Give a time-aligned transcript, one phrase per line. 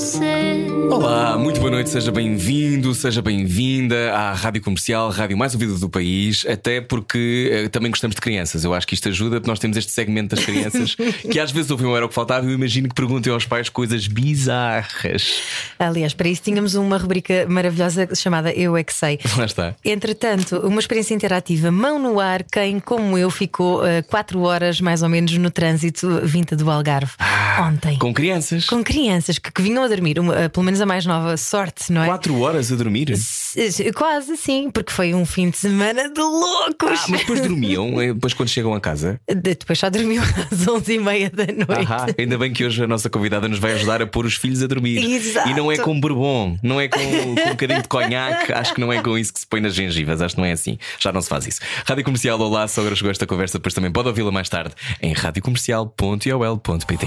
[0.00, 0.66] você.
[0.90, 5.90] Olá, muito boa noite, seja bem-vindo, seja bem-vinda à Rádio Comercial, rádio mais ouvida do
[5.90, 8.64] país, até porque eh, também gostamos de crianças.
[8.64, 10.94] Eu acho que isto ajuda, porque nós temos este segmento das crianças
[11.30, 13.44] que às vezes ouvem o Era o que Faltava e eu imagino que perguntem aos
[13.44, 15.42] pais coisas bizarras.
[15.78, 19.18] Aliás, para isso tínhamos uma rubrica maravilhosa chamada Eu é que sei.
[19.36, 19.74] Lá está.
[19.84, 25.10] Entretanto, uma experiência interativa, mão no ar, quem, como eu, ficou 4 horas mais ou
[25.10, 27.12] menos no trânsito vinda do Algarve
[27.60, 27.98] ontem.
[27.98, 28.66] Com crianças.
[28.66, 31.92] Com crianças que, que vinham a dormir, uma- eh, pelo menos a mais nova, sorte,
[31.92, 32.06] não é?
[32.06, 33.10] Quatro horas a dormir?
[33.12, 37.00] S- Quase sim, porque foi um fim de semana de loucos.
[37.02, 39.20] Ah, mas depois dormiam, eh, depois quando chegam a casa.
[39.28, 41.92] De- Depois só dormiu às 11h30 da noite.
[41.92, 44.62] Ahá, ainda bem que hoje a nossa convidada nos vai ajudar a pôr os filhos
[44.62, 44.98] a dormir.
[45.04, 45.48] Exato.
[45.48, 48.80] E não é com bourbon, não é com, com um bocadinho de conhaque, acho que
[48.80, 50.78] não é com isso que se põe nas gengivas, acho que não é assim.
[50.98, 51.60] Já não se faz isso.
[51.86, 55.12] Rádio Comercial, olá, se agora chegou esta conversa, depois também pode ouvi-la mais tarde em
[55.12, 57.06] radiocomercial.ol.pt.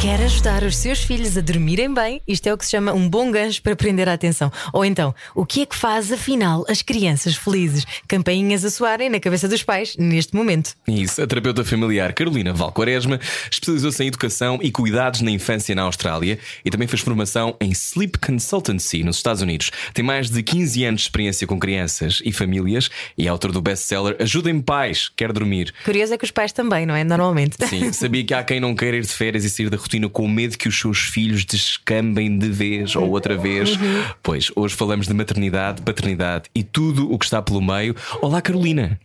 [0.00, 2.22] Quer ajudar os seus filhos a dormirem bem?
[2.26, 4.50] Isto é o que se chama um bom gancho para prender a atenção.
[4.72, 7.84] Ou então, o que é que faz afinal as crianças felizes?
[8.08, 10.74] Campainhas a soarem na cabeça dos pais neste momento.
[10.88, 13.20] Isso, a terapeuta familiar Carolina Valquaresma
[13.52, 18.18] especializou-se em educação e cuidados na infância na Austrália e também fez formação em Sleep
[18.20, 19.70] Consultancy nos Estados Unidos.
[19.92, 23.60] Tem mais de 15 anos de experiência com crianças e famílias e é autor do
[23.60, 25.74] best-seller Ajudem Pais, Quer Dormir.
[25.84, 27.04] Curioso é que os pais também, não é?
[27.04, 27.56] Normalmente.
[27.68, 30.28] Sim, sabia que há quem não queira ir de férias e sair da rotina com
[30.28, 33.70] medo que os seus filhos descambem de vez ou outra vez.
[34.22, 37.94] Pois, hoje falamos de maternidade, paternidade e tudo o que está pelo meio.
[38.20, 38.98] Olá, Carolina.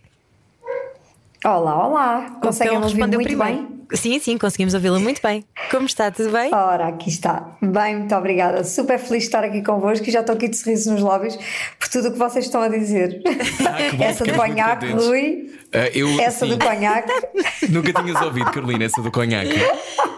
[1.44, 2.38] Olá, olá.
[2.42, 3.38] Conseguem Então, ouvir muito primeiro.
[3.68, 3.76] bem?
[3.94, 5.44] Sim, sim, conseguimos ouvi-la muito bem.
[5.70, 6.10] Como está?
[6.10, 6.52] Tudo bem?
[6.52, 7.56] Ora, aqui está.
[7.62, 8.64] Bem, muito obrigada.
[8.64, 11.38] Super feliz de estar aqui convosco e já estou aqui de sorriso nos lábios
[11.80, 13.22] por tudo o que vocês estão a dizer.
[13.64, 14.88] Ah, que bom, essa do conhaque.
[14.92, 15.52] Rui.
[15.72, 17.12] Ah, eu, Essa sim, do conhaque.
[17.70, 19.54] Nunca tinhas ouvido, Carolina, essa do conhaque.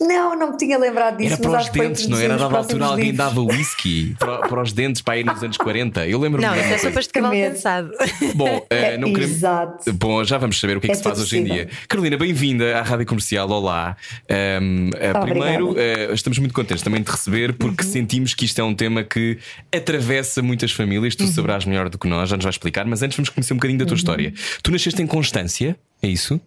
[0.00, 1.34] Não, não me tinha lembrado disso.
[1.34, 2.34] Era para os que dentes, não era?
[2.34, 3.56] A introduzir dada nos altura alguém próximos dava livros.
[3.58, 6.06] whisky para, para os dentes para ir nos anos 40.
[6.06, 6.88] Eu lembro-me Não, isso é coisa.
[6.88, 7.90] sopas de cavalo cansado.
[8.34, 9.36] Bom, eh, não queremos.
[9.36, 9.92] Exato.
[9.94, 11.66] Bom, já vamos saber o que é, que É se faz tudo hoje em possível.
[11.66, 11.74] dia.
[11.88, 13.48] Carolina, bem-vinda à Rádio Comercial.
[13.50, 13.96] Olá.
[14.28, 15.26] Ahm, eh, Obrigada.
[15.26, 17.90] primeiro, eh, estamos muito contentes também de receber, porque Uhum.
[17.90, 19.38] sentimos que isto é um tema que
[19.74, 21.14] atravessa muitas famílias.
[21.14, 21.26] Uhum.
[21.26, 23.56] Tu saberás melhor do que nós, já nos vais explicar, mas antes vamos conhecer um
[23.56, 24.32] bocadinho da tua história.
[24.62, 26.40] Tu nasceste em Constância, é isso?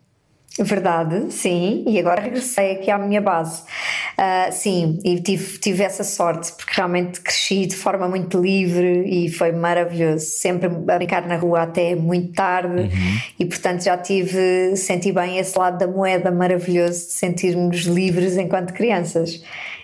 [0.60, 3.62] Verdade, sim, e agora regressei aqui à minha base.
[4.18, 9.30] Ah, sim, e tive, tive essa sorte, porque realmente cresci de forma muito livre e
[9.30, 10.26] foi maravilhoso.
[10.26, 12.90] Sempre a brincar na rua até muito tarde,
[13.40, 18.74] e portanto já tive, senti bem esse lado da moeda maravilhoso de sentirmos livres enquanto
[18.74, 19.44] crianças.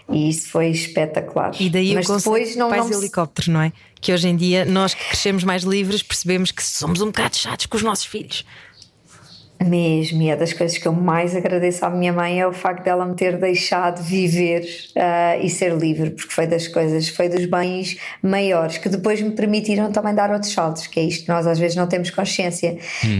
[0.09, 1.51] E isso foi espetacular.
[1.59, 3.71] E daí Mas o depois de não, pais não helicópteros, não é?
[4.01, 7.67] Que hoje em dia, nós que crescemos mais livres, percebemos que somos um bocado chatos
[7.67, 8.45] com os nossos filhos.
[9.61, 12.83] Mesmo, e é das coisas que eu mais agradeço à minha mãe é o facto
[12.83, 14.65] dela me ter deixado viver
[14.95, 19.31] ah, e ser livre, porque foi das coisas, foi dos bens maiores que depois me
[19.31, 22.77] permitiram também dar outros saltos, que é isto que nós às vezes não temos consciência,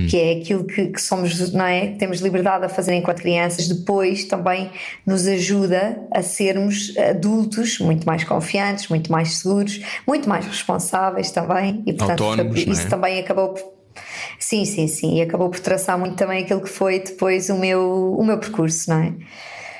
[0.09, 1.87] que é aquilo que, que somos, não é?
[1.87, 4.69] Que temos liberdade a fazer enquanto crianças, depois também
[5.05, 11.83] nos ajuda a sermos adultos muito mais confiantes, muito mais seguros, muito mais responsáveis também,
[11.85, 12.89] e portanto Autónomos, isso é?
[12.89, 13.82] também acabou por
[14.39, 15.17] Sim, sim, sim.
[15.17, 18.89] E acabou por traçar muito também aquilo que foi depois o meu, o meu percurso,
[18.89, 19.13] não é?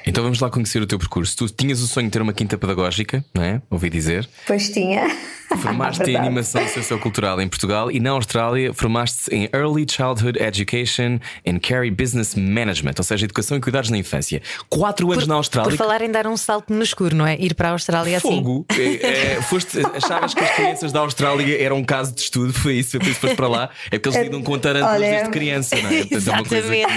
[0.05, 1.35] Então vamos lá conhecer o teu percurso.
[1.37, 3.61] Tu tinhas o sonho de ter uma quinta pedagógica, não é?
[3.69, 4.27] Ouvi dizer.
[4.45, 5.07] Pois tinha.
[5.63, 11.59] Formaste em animação sociocultural em Portugal e na Austrália formaste-te em Early Childhood Education and
[11.59, 14.41] Carry Business Management, ou seja, educação e cuidados na infância.
[14.69, 15.71] Quatro anos na Austrália.
[15.71, 17.35] Por falar em dar um salto no escuro, não é?
[17.39, 18.35] Ir para a Austrália assim.
[18.37, 18.65] Fogo!
[18.77, 22.53] É, é, foste, achavas que as crianças da Austrália eram um caso de estudo?
[22.53, 22.91] Foi isso?
[22.91, 23.69] Foi isso que foste para lá?
[23.91, 26.05] É porque eles lidam com tarântulas Olha, desde criança, não é?
[26.05, 26.93] Portanto, é coisa Exatamente.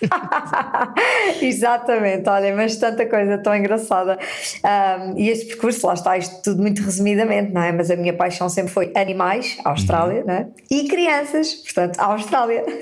[1.42, 4.18] Exatamente, olha, mas tanta coisa tão engraçada.
[4.64, 7.72] Um, e este percurso, lá está, isto tudo muito resumidamente, não é?
[7.72, 10.46] Mas a minha paixão sempre foi animais, Austrália, não é?
[10.70, 12.64] E crianças, portanto, Austrália.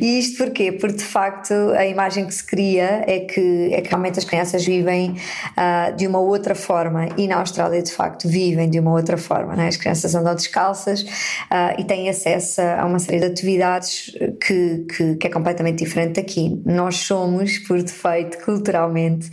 [0.00, 0.72] E isto porquê?
[0.72, 4.64] Porque de facto a imagem que se cria é que, é que realmente as crianças
[4.64, 5.16] vivem
[5.56, 9.56] ah, de uma outra forma e na Austrália de facto vivem de uma outra forma,
[9.56, 9.68] não é?
[9.68, 11.04] As crianças andam descalças
[11.50, 16.20] ah, e têm acesso a uma série de atividades que, que, que é completamente diferente
[16.20, 16.60] daqui.
[16.64, 19.30] Nós somos, por defeito, culturalmente,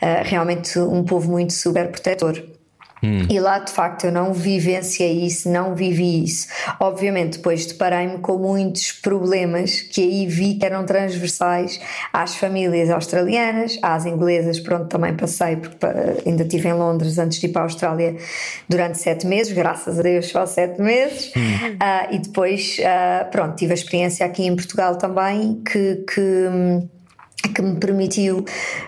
[0.00, 2.57] ah, realmente um povo muito super protetor.
[3.02, 3.26] Hum.
[3.28, 6.48] E lá de facto eu não vivenciei isso, não vivi isso.
[6.80, 11.80] Obviamente, depois deparei-me com muitos problemas que aí vi que eram transversais
[12.12, 15.86] às famílias australianas, às inglesas, pronto, também passei, porque
[16.26, 18.16] ainda estive em Londres antes de ir para a Austrália
[18.68, 21.40] durante sete meses, graças a Deus só sete meses, hum.
[21.40, 26.04] uh, e depois, uh, pronto, tive a experiência aqui em Portugal também que.
[26.12, 26.88] que hum,
[27.48, 28.44] que me permitiu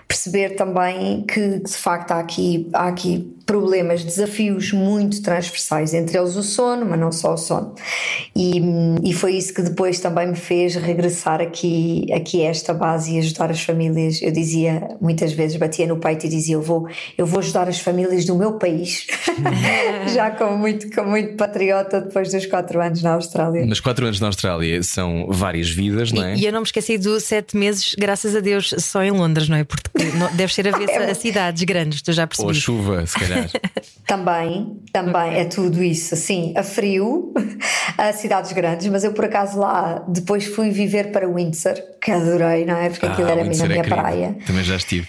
[0.06, 6.36] perceber também que de facto há aqui, há aqui problemas, desafios muito transversais, entre eles
[6.36, 7.74] o sono, mas não só o sono.
[8.34, 8.60] E,
[9.02, 13.18] e foi isso que depois também me fez regressar aqui, aqui a esta base e
[13.18, 14.22] ajudar as famílias.
[14.22, 17.80] Eu dizia, muitas vezes batia no peito e dizia: Eu vou, eu vou ajudar as
[17.80, 19.06] famílias do meu país,
[20.14, 23.64] já como muito, como muito patriota depois dos quatro anos na Austrália.
[23.66, 26.34] Mas quatro anos na Austrália são várias vidas, não é?
[26.34, 29.48] E, e eu não me esqueci dos sete meses, graças a Deus, só em Londres,
[29.48, 29.64] não é?
[29.64, 29.88] Porque
[30.34, 31.10] deve ser a ver é.
[31.10, 32.46] a cidades grandes, tu já percebi.
[32.46, 33.48] Ou a chuva, se calhar.
[34.06, 36.14] também, também é tudo isso.
[36.14, 37.32] Assim, a frio,
[37.96, 42.64] a cidades grandes, mas eu por acaso lá depois fui viver para Windsor, que adorei,
[42.64, 42.90] não é?
[42.90, 44.36] Porque ah, aquilo era a minha é praia.
[44.46, 45.08] Também já estive.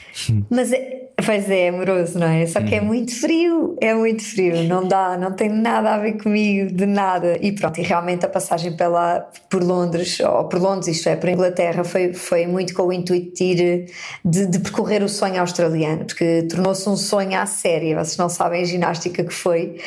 [0.49, 2.45] Mas é, Pois é, amoroso, não é?
[2.45, 2.87] Só que é uhum.
[2.87, 7.37] muito frio, é muito frio, não dá, não tem nada a ver comigo, de nada.
[7.41, 11.29] E pronto, e realmente a passagem pela, por Londres, ou por Londres, isto é, por
[11.29, 13.85] Inglaterra, foi, foi muito com o intuito de, ir,
[14.23, 17.95] de, de percorrer o sonho australiano, porque tornou-se um sonho à séria.
[17.95, 19.77] Vocês não sabem a ginástica que foi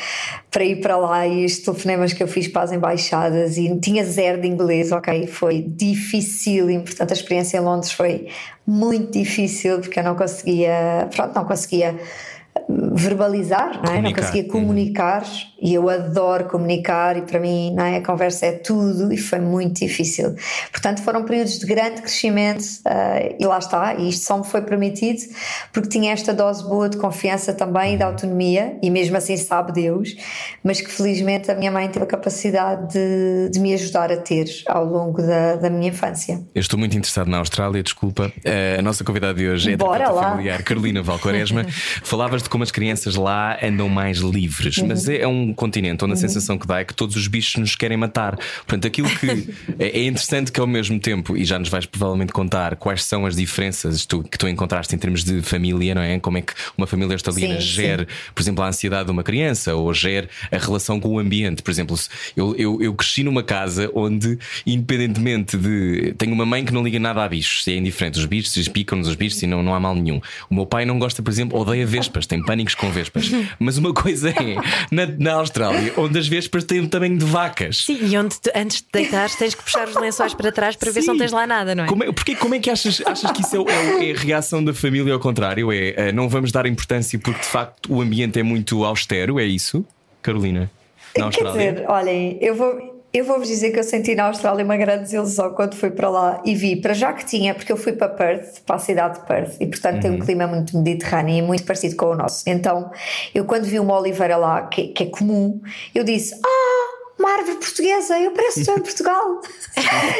[0.51, 4.05] para ir para lá e estes telefonemas que eu fiz para as embaixadas e tinha
[4.05, 5.27] zero de inglês, ok?
[5.27, 8.27] Foi difícil, e portanto a experiência em Londres foi
[8.67, 11.97] muito difícil porque eu não conseguia, pronto, não conseguia
[12.69, 14.01] verbalizar, não, é?
[14.01, 14.49] não conseguia uhum.
[14.49, 15.23] comunicar
[15.61, 17.97] e eu adoro comunicar e para mim não é?
[17.97, 20.35] a conversa é tudo e foi muito difícil.
[20.71, 24.61] Portanto, foram períodos de grande crescimento uh, e lá está, e isto só me foi
[24.61, 25.21] permitido
[25.73, 29.73] porque tinha esta dose boa de confiança também e de autonomia, e mesmo assim sabe
[29.73, 30.15] Deus,
[30.63, 34.45] mas que felizmente a minha mãe teve a capacidade de, de me ajudar a ter
[34.67, 36.41] ao longo da, da, minha infância.
[36.53, 38.31] Eu estou muito interessado na Austrália, desculpa.
[38.37, 41.65] Uh, a nossa convidada de hoje é Bora da familiar Carolina Valcoresma.
[42.03, 44.87] Falavas de como as crianças lá andam mais livres, uhum.
[44.87, 46.21] mas é, é um continente onde a uhum.
[46.21, 48.37] sensação que dá é que todos os bichos nos querem matar.
[48.57, 52.31] Portanto, aquilo que é, é interessante que ao mesmo tempo, e já nos vais provavelmente
[52.31, 56.19] contar quais são as diferenças tu, que tu encontraste em termos de família, não é?
[56.19, 59.93] Como é que uma família australiana gera, por exemplo, a ansiedade de uma criança ou
[59.93, 61.61] gera a relação com o ambiente.
[61.61, 61.97] Por exemplo,
[62.35, 66.13] eu, eu, eu cresci numa casa onde, independentemente de.
[66.17, 68.19] Tenho uma mãe que não liga nada a bichos, é indiferente.
[68.19, 70.21] Os bichos, picam-nos os bichos e não, não há mal nenhum.
[70.49, 73.31] O meu pai não gosta, por exemplo, odeia vespas, tem pânicos com vespas.
[73.59, 74.55] Mas uma coisa é,
[74.91, 77.85] na, na Austrália, onde as vespas têm um tamanho de vacas.
[77.85, 80.89] Sim, e onde tu, antes de deitar tens que puxar os lençóis para trás para
[80.89, 80.95] Sim.
[80.95, 81.87] ver se não tens lá nada, não é?
[81.87, 84.63] Como é, porque, como é que achas, achas que isso é, é, é, a reação
[84.63, 85.71] da família ao contrário?
[85.71, 89.45] É, é não vamos dar importância porque de facto o ambiente é muito austero, é
[89.45, 89.85] isso,
[90.21, 90.69] Carolina?
[91.17, 91.61] Na Austrália?
[91.61, 95.03] Quer dizer, olhem, eu vou eu vou-vos dizer que eu senti na Austrália uma grande
[95.03, 98.09] desilusão quando fui para lá e vi, para já que tinha, porque eu fui para
[98.09, 100.01] Perth, para a cidade de Perth, e portanto uhum.
[100.01, 100.19] tem um uhum.
[100.19, 102.43] clima muito mediterrâneo e muito parecido com o nosso.
[102.45, 102.91] Então,
[103.33, 105.61] eu quando vi uma oliveira lá, que, que é comum,
[105.93, 106.95] eu disse: Ah!
[107.17, 109.39] Uma árvore portuguesa, eu pareço estou em Portugal.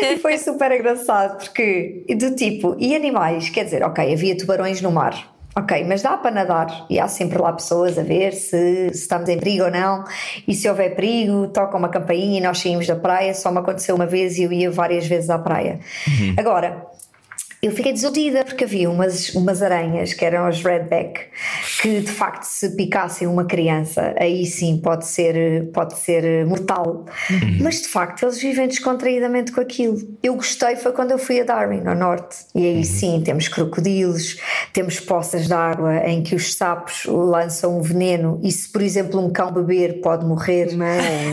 [0.02, 4.90] e foi super engraçado, porque do tipo, e animais, quer dizer, ok, havia tubarões no
[4.90, 9.04] mar, Ok, mas dá para nadar e há sempre lá pessoas a ver se, se,
[9.04, 10.04] estamos em perigo ou não.
[10.46, 13.34] E se houver perigo, toca uma campainha e nós saímos da praia.
[13.34, 15.80] Só me aconteceu uma vez e eu ia várias vezes à praia.
[16.08, 16.36] Uhum.
[16.38, 16.86] Agora,
[17.66, 21.22] eu fiquei desiludida porque havia umas, umas aranhas que eram as redback
[21.82, 27.06] que de facto se picassem uma criança aí sim pode ser, pode ser mortal.
[27.30, 27.58] Uhum.
[27.62, 29.98] mas de facto eles vivem descontraídamente com aquilo.
[30.22, 32.38] Eu gostei foi quando eu fui a Darwin ao norte.
[32.54, 32.84] E aí uhum.
[32.84, 34.38] sim temos crocodilos
[34.72, 39.20] temos poças de água em que os sapos lançam um veneno e se por exemplo
[39.20, 40.70] um cão beber pode morrer.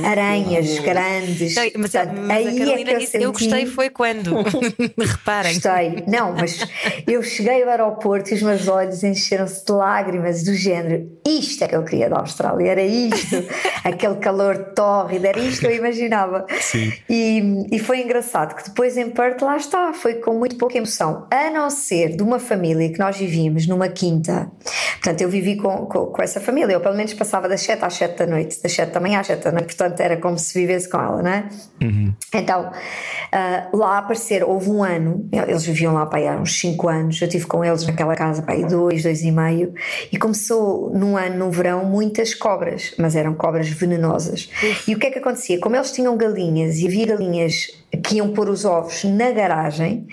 [0.05, 1.55] Aranhas grandes.
[1.55, 3.25] Não, mas, Portanto, mas aí a Carolina é que eu, senti...
[3.25, 4.35] eu gostei foi quando.
[4.99, 5.55] Reparem.
[5.55, 6.05] Gostei.
[6.07, 6.65] Não não, mas
[7.07, 11.11] eu cheguei ao aeroporto e os meus olhos encheram-se de lágrimas do género.
[11.27, 13.37] Isto é que eu queria da Austrália, era isto,
[13.83, 16.47] aquele calor tórrido, era isto que eu imaginava.
[16.61, 16.93] Sim.
[17.09, 21.27] E, e foi engraçado que depois em Perth lá está, foi com muito pouca emoção,
[21.31, 24.51] a não ser de uma família que nós vivíamos numa quinta.
[24.95, 27.95] Portanto, eu vivi com, com, com essa família, eu pelo menos passava das 7 às
[27.95, 30.59] 7 da noite, das 7 da manhã às 7 da noite, portanto era como se
[30.59, 31.49] vivesse com ela, não é?
[31.83, 32.15] Uhum.
[32.33, 37.23] Então, uh, lá aparecer, houve um ano, eles viviam lá pai, há uns 5 anos,
[37.23, 39.73] eu estive com eles naquela casa, pai, dois, dois e meio,
[40.13, 44.51] e começou num ano, no verão, muitas cobras, mas eram cobras venenosas.
[44.87, 45.59] E o que é que acontecia?
[45.59, 47.69] Como eles tinham galinhas e havia galinhas
[48.05, 50.07] que iam pôr os ovos na garagem,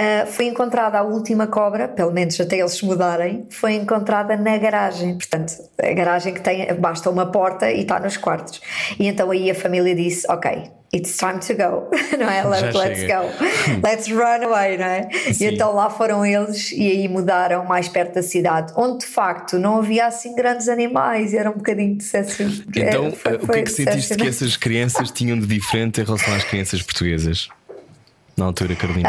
[0.00, 4.56] uh, foi encontrada a última cobra, pelo menos até eles se mudarem, foi encontrada na
[4.56, 5.18] garagem.
[5.18, 8.62] Portanto, a garagem que tem, basta uma porta e está nos quartos.
[8.98, 12.44] E então aí a família disse: Ok, it's time to go, não é?
[12.44, 15.08] Let, let's go, let's run away, não é?
[15.32, 15.44] Sim.
[15.44, 19.58] E então lá foram eles e aí mudaram mais perto da cidade, onde de facto
[19.58, 22.46] não havia assim grandes animais, era um bocadinho de decepção.
[22.74, 26.04] Então, foi, foi o que é que sentiste que essas crianças tinham de diferente em
[26.04, 27.48] relação às crianças portuguesas?
[28.36, 29.08] Na altura, Carolina?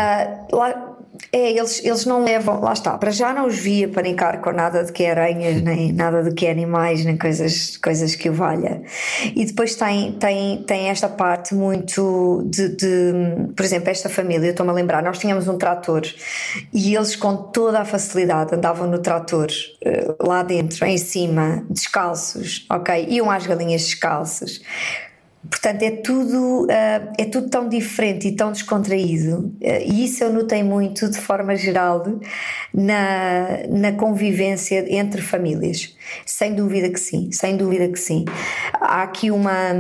[0.50, 0.97] Uh, lá,
[1.32, 4.84] é, eles, eles não levam, lá está, para já não os via panicar com nada
[4.84, 8.34] de que é aranhas, nem nada de que é animais, nem coisas, coisas que o
[8.34, 8.82] valha.
[9.36, 13.14] E depois tem, tem, tem esta parte muito de, de
[13.56, 16.04] por exemplo, esta família, eu estou-me a lembrar, nós tínhamos um trator
[16.74, 19.48] e eles com toda a facilidade andavam no trator
[19.84, 23.08] eh, lá dentro, em cima, descalços, ok?
[23.10, 24.62] Iam às galinhas descalços
[25.50, 30.32] Portanto, é tudo, uh, é tudo tão diferente e tão descontraído, uh, e isso eu
[30.32, 32.04] notei muito de forma geral
[32.74, 35.96] na, na convivência entre famílias.
[36.26, 38.26] Sem dúvida que sim, sem dúvida que sim.
[38.74, 39.74] Há aqui uma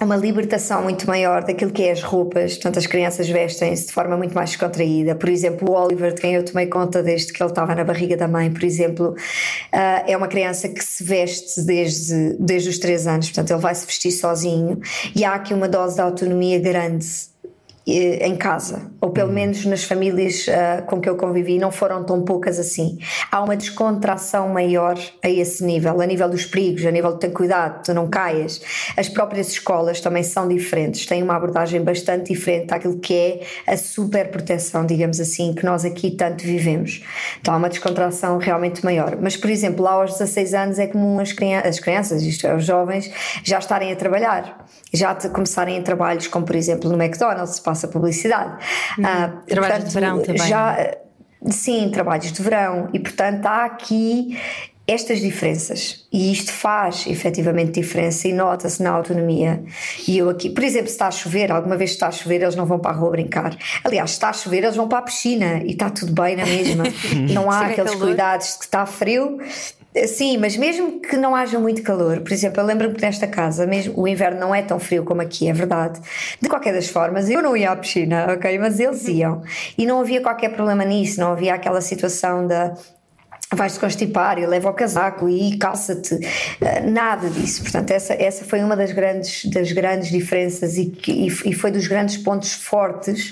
[0.00, 4.16] uma libertação muito maior daquilo que é as roupas, portanto as crianças vestem-se de forma
[4.16, 5.14] muito mais descontraída.
[5.14, 8.16] Por exemplo, o Oliver, de quem eu tomei conta desde que ele estava na barriga
[8.16, 13.06] da mãe, por exemplo, uh, é uma criança que se veste desde, desde os 3
[13.06, 14.80] anos, portanto ele vai se vestir sozinho.
[15.14, 17.33] E há aqui uma dose de autonomia grande
[17.86, 19.34] em casa, ou pelo uhum.
[19.34, 22.98] menos nas famílias uh, com que eu convivi, não foram tão poucas assim.
[23.30, 27.30] Há uma descontração maior a esse nível, a nível dos perigos, a nível de ter
[27.30, 28.62] cuidado, tu não caias.
[28.96, 33.76] As próprias escolas também são diferentes, têm uma abordagem bastante diferente daquilo que é a
[33.76, 37.02] super proteção, digamos assim, que nós aqui tanto vivemos.
[37.40, 39.18] Então há uma descontração realmente maior.
[39.20, 42.56] Mas, por exemplo, lá aos 16 anos é comum as, crianças, as crianças isto é,
[42.56, 43.10] os jovens,
[43.42, 48.56] já estarem a trabalhar, já começarem em trabalhos como, por exemplo, no McDonald's, passa publicidade.
[48.96, 49.04] Uhum.
[49.04, 50.48] Uh, trabalhos portanto, de verão também.
[50.48, 50.96] Já,
[51.50, 52.88] sim, trabalhos de verão.
[52.92, 54.38] E portanto há aqui
[54.86, 59.64] estas diferenças e isto faz efetivamente diferença e nota-se na autonomia.
[60.06, 62.54] E eu aqui, por exemplo, se está a chover, alguma vez está a chover, eles
[62.54, 63.56] não vão para a rua brincar.
[63.82, 66.44] Aliás, se está a chover, eles vão para a piscina e está tudo bem na
[66.44, 66.84] mesma.
[67.32, 69.38] não há aqueles cuidados de que está frio,
[70.08, 73.64] Sim, mas mesmo que não haja muito calor, por exemplo, eu lembro-me que nesta casa,
[73.64, 76.00] mesmo o inverno não é tão frio como aqui, é verdade.
[76.42, 78.58] De qualquer das formas, eu não ia à piscina, ok?
[78.58, 79.42] Mas eles iam.
[79.78, 82.74] E não havia qualquer problema nisso, não havia aquela situação da
[83.54, 86.18] vais-te constipar e leva o casaco e calça-te,
[86.60, 87.62] eh, nada disso.
[87.62, 91.86] Portanto, essa, essa foi uma das grandes, das grandes diferenças e, e, e foi dos
[91.86, 93.30] grandes pontos fortes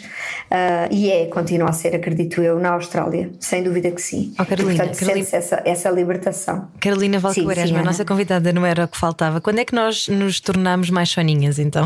[0.50, 4.34] uh, e é, continua a ser, acredito eu, na Austrália, sem dúvida que sim.
[4.38, 6.68] Oh, Carolina, Portanto, Carolina, essa, essa libertação.
[6.80, 9.40] Carolina Valqueiresma, a nossa convidada não era o que faltava.
[9.40, 11.84] Quando é que nós nos tornamos mais soninhas então?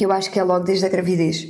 [0.00, 1.48] eu acho que é logo desde a gravidez.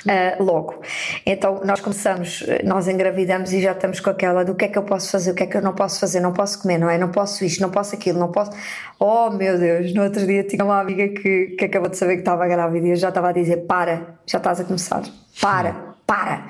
[0.00, 0.80] Uh, logo.
[1.26, 4.82] Então nós começamos, nós engravidamos e já estamos com aquela do que é que eu
[4.82, 6.96] posso fazer, o que é que eu não posso fazer, não posso comer, não é?
[6.96, 8.50] Não posso isto, não posso aquilo, não posso.
[8.98, 12.20] Oh meu Deus, no outro dia tinha uma amiga que, que acabou de saber que
[12.20, 15.02] estava grávida e eu já estava a dizer: para, já estás a começar,
[15.38, 15.74] para,
[16.06, 16.46] para.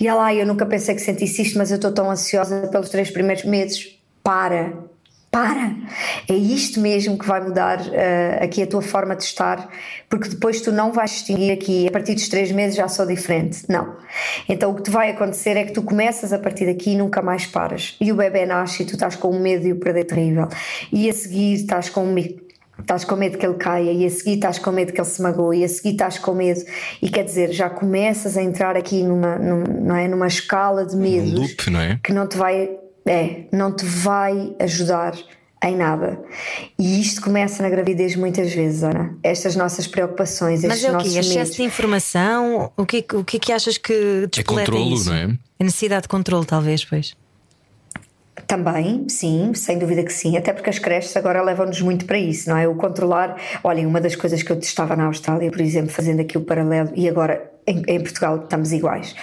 [0.00, 3.10] E ela, eu nunca pensei que sentisse isto, mas eu estou tão ansiosa pelos três
[3.10, 4.72] primeiros meses, para
[5.34, 5.74] para,
[6.28, 9.68] é isto mesmo que vai mudar uh, aqui a tua forma de estar,
[10.08, 13.64] porque depois tu não vais distinguir aqui, a partir dos três meses já sou diferente.
[13.68, 13.96] Não.
[14.48, 17.20] Então o que te vai acontecer é que tu começas a partir daqui e nunca
[17.20, 17.96] mais paras.
[18.00, 20.46] E o bebê nasce e tu estás com um medo de o perder terrível.
[20.92, 22.40] E a seguir estás com medo.
[22.78, 25.22] Estás com medo que ele caia, e a seguir estás com medo que ele se
[25.22, 26.60] magoe, e a seguir estás com medo,
[27.00, 30.96] e quer dizer, já começas a entrar aqui numa, numa não é, numa escala de
[30.96, 32.00] medos um loop, não é?
[32.02, 32.68] que não te vai
[33.06, 35.14] é, não te vai ajudar
[35.62, 36.20] em nada.
[36.78, 39.16] E isto começa na gravidez muitas vezes, Ana.
[39.22, 41.08] Estas nossas preocupações, Mas estes é o quê?
[41.08, 41.56] Excesso medos.
[41.56, 42.72] de informação?
[42.76, 45.08] O que, o que é que achas que É controlo, isso?
[45.08, 45.24] não é?
[45.58, 47.16] A necessidade de controle, talvez, pois.
[48.46, 52.50] Também, sim, sem dúvida que sim, até porque as creches agora levam-nos muito para isso,
[52.50, 52.68] não é?
[52.68, 53.40] O controlar.
[53.62, 56.90] Olhem, uma das coisas que eu testava na Austrália, por exemplo, fazendo aqui o paralelo,
[56.94, 59.14] e agora em, em, Portugal estamos iguais.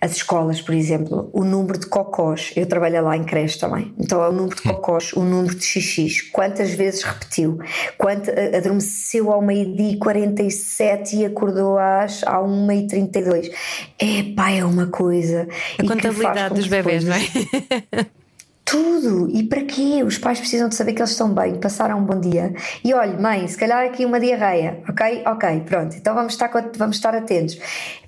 [0.00, 4.22] As escolas, por exemplo, o número de cocós, eu trabalho lá em creche também, então
[4.22, 7.58] é o número de cocós, o número de xixis, quantas vezes repetiu,
[7.96, 13.50] quanto, adormeceu ao meio-dia e 47 e acordou às, à 1 e 32
[13.98, 15.48] É pá, é uma coisa.
[15.78, 17.20] A contabilidade dos bebés, não é?
[18.66, 19.30] Tudo!
[19.30, 20.02] E para quê?
[20.04, 22.52] Os pais precisam de saber que eles estão bem, passaram um bom dia.
[22.82, 25.22] E olha, mãe, se calhar aqui uma diarreia, ok?
[25.24, 27.56] Ok, pronto, então vamos estar, vamos estar atentos.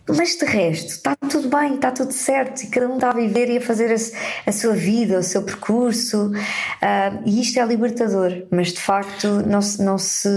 [0.08, 3.50] Mas de resto, está tudo bem, está tudo certo, e cada um está a viver
[3.50, 8.44] e a fazer a, a sua vida, o seu percurso, uh, e isto é libertador,
[8.50, 10.28] mas de facto não, se, não, se,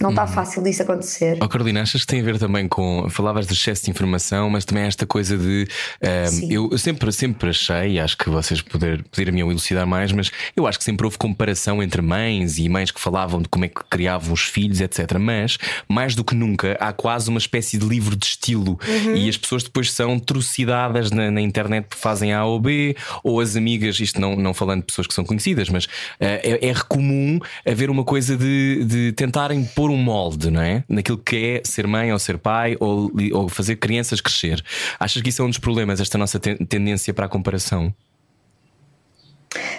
[0.00, 0.28] não está uhum.
[0.28, 1.38] fácil disso acontecer.
[1.42, 3.08] Oh, Carolina, achas que tem a ver também com.
[3.10, 5.66] Falavas de excesso de informação, mas também esta coisa de.
[6.02, 10.78] Uh, eu sempre, sempre achei, acho que vocês poder, poderiam elucidar mais, mas eu acho
[10.78, 14.32] que sempre houve comparação entre mães e mães que falavam de como é que criavam
[14.32, 15.18] os filhos, etc.
[15.18, 18.78] Mas, mais do que nunca, há quase uma espécie de livro de estilo.
[18.86, 19.16] Uhum uhum.
[19.16, 23.40] e as pessoas depois são trucidadas na, na, internet porque fazem A ou B, ou
[23.40, 25.88] as amigas, isto não, não falando de pessoas que são conhecidas, mas uh,
[26.20, 30.84] é, é comum haver uma coisa de, de tentarem pôr um molde, não é?
[30.88, 34.62] Naquilo que é ser mãe ou ser pai ou, ou fazer crianças crescer.
[34.98, 37.94] Achas que isso é um dos problemas, esta nossa tendência para a comparação?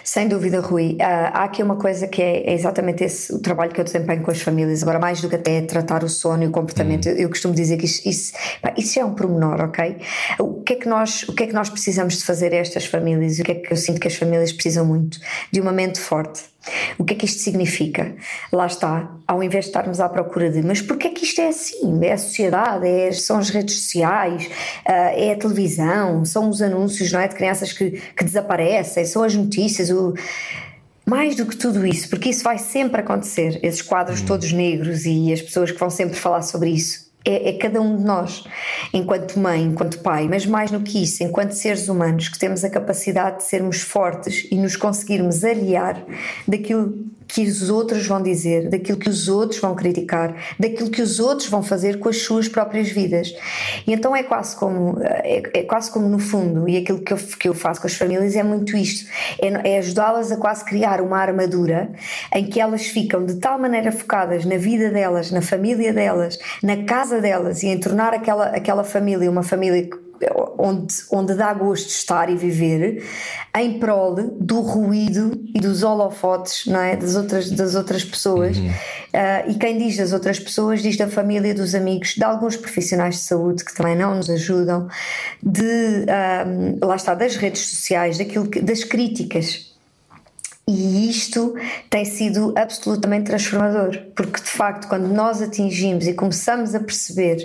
[0.04, 0.94] Sem dúvida, Rui.
[0.94, 4.22] Uh, há aqui uma coisa que é, é, exatamente esse o trabalho que eu desempenho
[4.22, 4.84] com as famílias.
[4.84, 7.14] Agora, mais do que até tratar o sono e o comportamento, uhum.
[7.14, 9.98] eu, eu, costumo dizer que isso, isso, pá, isso é um pormenor, ok?
[10.40, 12.86] O que, é que nós, o que é que nós precisamos de fazer a estas
[12.86, 13.40] famílias?
[13.40, 15.20] E o que é que eu sinto que as famílias precisam muito?
[15.52, 16.52] De uma mente forte
[16.98, 18.16] o que é que isto significa?
[18.52, 21.48] Lá está, ao invés de estarmos à procura de mas porquê é que isto é
[21.48, 22.00] assim?
[22.04, 24.50] É a sociedade, é, são as redes sociais,
[24.86, 29.24] ah, é a televisão, são os anúncios não é, de crianças que, que desaparecem, são
[29.24, 30.14] as notícias, o,
[31.06, 34.26] mais do que tudo isso, porque isso vai sempre acontecer, esses quadros hum.
[34.26, 37.98] todos negros e as pessoas que vão sempre falar sobre isso é, é, cada um
[37.98, 38.44] de nós,
[38.94, 42.70] enquanto mãe, enquanto pai, mas mais do que isso, enquanto seres humanos, que temos a
[42.70, 46.04] capacidade de sermos fortes e nos conseguirmos aliar
[46.48, 51.18] daquilo que os outros vão dizer, daquilo que os outros vão criticar, daquilo que os
[51.18, 53.34] outros vão fazer com as suas próprias vidas.
[53.88, 57.18] E então é quase como, é, é quase como no fundo, e aquilo que eu,
[57.18, 59.10] que eu faço com as famílias é muito isto:
[59.42, 61.92] é, é ajudá-las a quase criar uma armadura
[62.36, 66.84] em que elas ficam de tal maneira focadas na vida delas, na família delas, na
[66.84, 70.11] casa delas e em tornar aquela, aquela família uma família que
[70.58, 73.04] onde, onde dá gosto de estar e viver,
[73.58, 76.96] em prol do ruído e dos holofotes não é?
[76.96, 78.58] das, outras, das outras pessoas.
[78.58, 78.68] Uhum.
[78.68, 83.16] Uh, e quem diz das outras pessoas, diz da família, dos amigos, de alguns profissionais
[83.16, 84.88] de saúde que também não nos ajudam,
[85.42, 89.71] de um, ah, lá está, das redes sociais, daquilo que, das críticas
[90.68, 91.56] e isto
[91.90, 97.38] tem sido absolutamente transformador, porque de facto, quando nós atingimos e começamos a perceber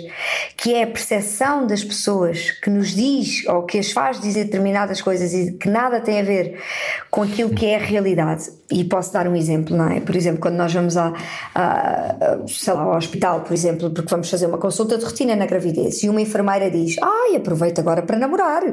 [0.55, 5.01] que é a percepção das pessoas que nos diz ou que as faz dizer determinadas
[5.01, 6.61] coisas e que nada tem a ver
[7.09, 9.99] com aquilo que é a realidade, e posso dar um exemplo, não é?
[9.99, 11.13] Por exemplo, quando nós vamos a,
[11.55, 15.45] a, sei lá, ao hospital, por exemplo, porque vamos fazer uma consulta de rotina na
[15.45, 18.63] gravidez e uma enfermeira diz: Ai, aproveita agora para namorar,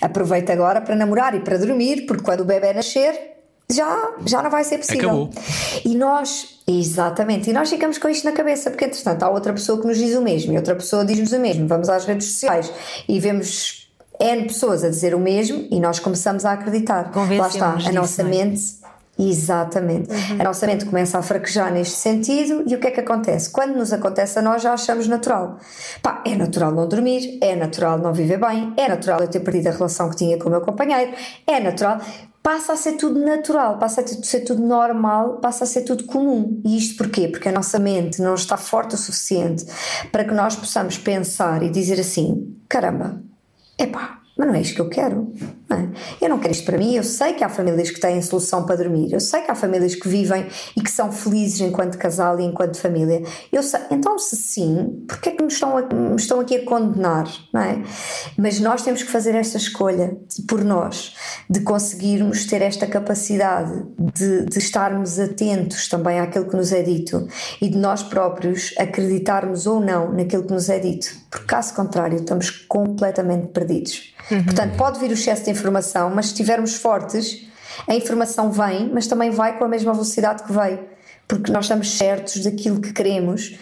[0.00, 3.33] aproveita agora para namorar e para dormir, porque quando o bebê nascer
[3.70, 5.08] já, já não vai ser possível.
[5.08, 5.30] Acabou.
[5.84, 9.80] E nós, exatamente, e nós ficamos com isto na cabeça, porque entretanto há outra pessoa
[9.80, 11.66] que nos diz o mesmo e outra pessoa diz-nos o mesmo.
[11.66, 12.70] Vamos às redes sociais
[13.08, 13.88] e vemos
[14.20, 17.10] N pessoas a dizer o mesmo e nós começamos a acreditar.
[17.14, 18.24] Lá está, a nossa é?
[18.24, 18.84] mente.
[19.16, 20.10] Exatamente.
[20.10, 20.40] Uhum.
[20.40, 23.48] A nossa mente começa a fraquejar neste sentido e o que é que acontece?
[23.48, 25.58] Quando nos acontece a nós já achamos natural.
[26.02, 29.68] Pá, é natural não dormir, é natural não viver bem, é natural eu ter perdido
[29.68, 31.12] a relação que tinha com o meu companheiro,
[31.46, 32.00] é natural
[32.44, 36.60] passa a ser tudo natural, passa a ser tudo normal, passa a ser tudo comum.
[36.62, 37.26] E isto porquê?
[37.26, 39.64] Porque a nossa mente não está forte o suficiente
[40.12, 43.18] para que nós possamos pensar e dizer assim: caramba,
[43.78, 45.32] epá, mas não é isto que eu quero.
[45.70, 46.24] É?
[46.26, 46.94] Eu não quero isto para mim.
[46.94, 49.12] Eu sei que há famílias que têm solução para dormir.
[49.12, 50.46] Eu sei que há famílias que vivem
[50.76, 53.22] e que são felizes enquanto casal e enquanto família.
[53.50, 53.80] Eu sei.
[53.90, 57.26] Então, se sim, porquê é que me estão, a, me estão aqui a condenar?
[57.52, 57.82] Não é?
[58.36, 61.14] Mas nós temos que fazer esta escolha por nós,
[61.48, 67.26] de conseguirmos ter esta capacidade de, de estarmos atentos também àquilo que nos é dito
[67.60, 71.06] e de nós próprios acreditarmos ou não naquilo que nos é dito.
[71.30, 74.14] Porque, caso contrário, estamos completamente perdidos.
[74.30, 74.44] Uhum.
[74.44, 75.63] Portanto, pode vir o excesso de informação,
[76.10, 77.46] mas se estivermos fortes,
[77.88, 80.80] a informação vem, mas também vai com a mesma velocidade que veio,
[81.26, 83.58] porque nós estamos certos daquilo que queremos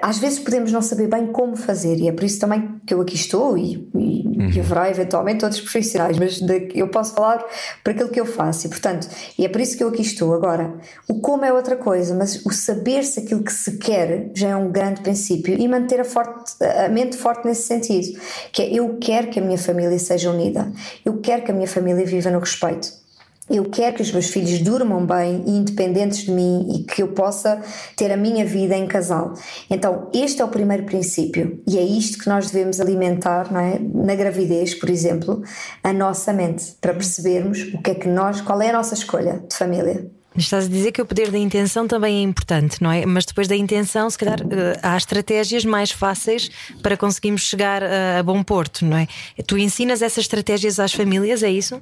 [0.00, 3.00] às vezes podemos não saber bem como fazer, e é por isso também que eu
[3.00, 4.50] aqui estou e, e, uhum.
[4.54, 7.44] e haverá eventualmente outros profissionais, mas de, eu posso falar
[7.82, 10.32] por aquilo que eu faço, e portanto, e é por isso que eu aqui estou.
[10.32, 10.74] Agora,
[11.08, 14.70] o como é outra coisa, mas o saber-se aquilo que se quer já é um
[14.70, 18.18] grande princípio e manter a, forte, a mente forte nesse sentido,
[18.52, 20.70] que é eu quero que a minha família seja unida,
[21.04, 23.03] eu quero que a minha família viva no respeito
[23.48, 27.08] eu quero que os meus filhos durmam bem e independentes de mim e que eu
[27.08, 27.62] possa
[27.94, 29.34] ter a minha vida em casal.
[29.68, 33.78] Então, este é o primeiro princípio e é isto que nós devemos alimentar, é?
[33.78, 35.42] Na gravidez, por exemplo,
[35.82, 39.44] a nossa mente para percebermos o que é que nós, qual é a nossa escolha
[39.48, 40.10] de família.
[40.36, 43.06] Estás a dizer que o poder da intenção também é importante, não é?
[43.06, 46.50] Mas depois da intenção, se calhar eh, há estratégias mais fáceis
[46.82, 49.06] para conseguirmos chegar a, a bom porto, não é?
[49.46, 51.80] Tu ensinas essas estratégias às famílias, é isso?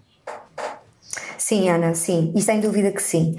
[1.38, 3.36] Sim, Ana, sim, e sem dúvida que sim.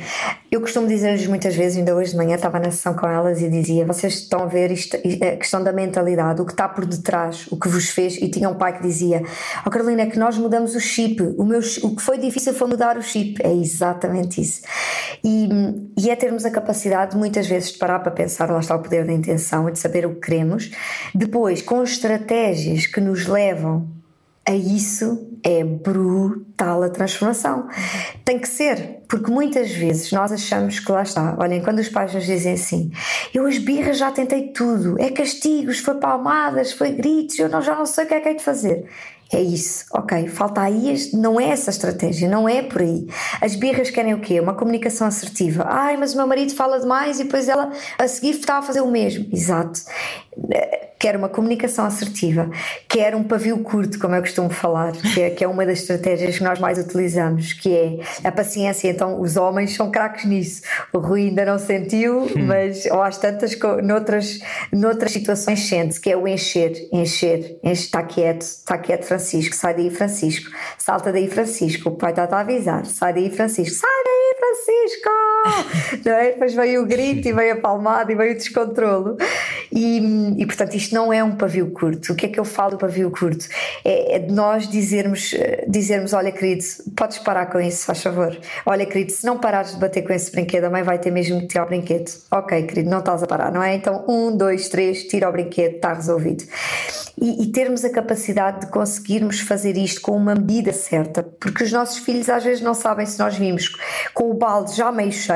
[0.51, 3.49] Eu costumo dizer-lhes muitas vezes, ainda hoje de manhã estava na sessão com elas e
[3.49, 7.47] dizia: vocês estão a ver isto, a questão da mentalidade, o que está por detrás,
[7.51, 8.17] o que vos fez.
[8.17, 9.23] E tinha um pai que dizia:
[9.65, 12.67] Oh Carolina, é que nós mudamos o chip, o, meu, o que foi difícil foi
[12.67, 13.41] mudar o chip.
[13.43, 14.61] É exatamente isso.
[15.23, 15.49] E,
[15.97, 19.05] e é termos a capacidade, muitas vezes, de parar para pensar, lá está o poder
[19.05, 20.71] da intenção de saber o que queremos,
[21.13, 24.02] depois, com estratégias que nos levam
[24.45, 27.67] a isso é brutal a transformação.
[28.25, 31.35] Tem que ser, porque muitas vezes nós achamos que lá está.
[31.39, 32.91] Olhem, quando os pais nos dizem assim:
[33.33, 37.75] Eu as birras já tentei tudo, é castigos, foi palmadas, foi gritos, eu não, já
[37.75, 38.85] não sei o que é que hei de fazer.
[39.31, 40.27] É isso, ok.
[40.27, 43.07] Falta aí, não é essa estratégia, não é por aí.
[43.41, 44.39] As birras querem o quê?
[44.39, 45.65] Uma comunicação assertiva.
[45.67, 48.81] Ai, mas o meu marido fala demais e depois ela a seguir está a fazer
[48.81, 49.25] o mesmo.
[49.33, 49.81] Exato
[51.03, 52.49] quer uma comunicação assertiva,
[52.87, 56.37] quer um pavio curto, como eu costumo falar, que é, que é uma das estratégias
[56.37, 58.87] que nós mais utilizamos, que é a paciência.
[58.87, 60.61] Então, os homens são craques nisso.
[60.93, 62.45] O Rui ainda não sentiu, hum.
[62.47, 64.39] mas ou às tantas, noutras,
[64.71, 69.73] noutras situações sente que é o encher, encher, encher, está quieto, está quieto, Francisco, sai
[69.73, 74.35] daí, Francisco, salta daí, Francisco, o pai está a avisar, sai daí, Francisco, sai daí,
[74.39, 75.32] Francisco!
[76.05, 76.31] não é?
[76.31, 79.17] Depois veio o grito e veio a palmada e veio o descontrolo.
[79.71, 82.13] E, e portanto, isto não é um pavio curto.
[82.13, 83.47] O que é que eu falo do pavio curto?
[83.83, 85.33] É, é de nós dizermos,
[85.67, 86.63] dizermos: olha, querido,
[86.95, 88.37] podes parar com isso, faz favor.
[88.65, 91.41] Olha, querido, se não parares de bater com esse brinquedo, a mãe vai ter mesmo
[91.41, 92.11] que tirar o brinquedo.
[92.31, 93.75] Ok, querido, não estás a parar, não é?
[93.75, 96.43] Então, um, dois, três, tira o brinquedo, está resolvido
[97.17, 101.71] e, e, termos a capacidade de conseguirmos fazer isto com uma medida certa, porque os
[101.71, 103.71] nossos filhos às vezes não sabem se nós vimos
[104.13, 105.32] com o balde já meio cheio,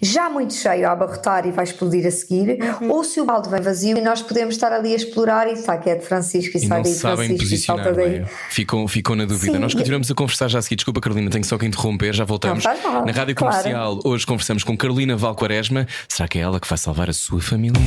[0.00, 2.90] já muito cheio a abarrotar e vai explodir a seguir, uhum.
[2.90, 5.76] ou se o balde vem vazio e nós podemos estar ali a explorar e está
[5.76, 8.16] que é de Francisco e, e sai daí Francisco e salta daí.
[8.16, 8.24] É?
[8.50, 9.54] Ficam, ficam na dúvida.
[9.54, 9.58] Sim.
[9.58, 10.76] Nós continuamos a conversar já a seguir.
[10.76, 12.64] Desculpa, Carolina, tenho só que interromper, já voltamos.
[12.64, 14.08] Não, na Rádio Comercial, claro.
[14.08, 15.86] hoje conversamos com Carolina Valquaresma.
[16.08, 17.80] Será que é ela que vai salvar a sua família?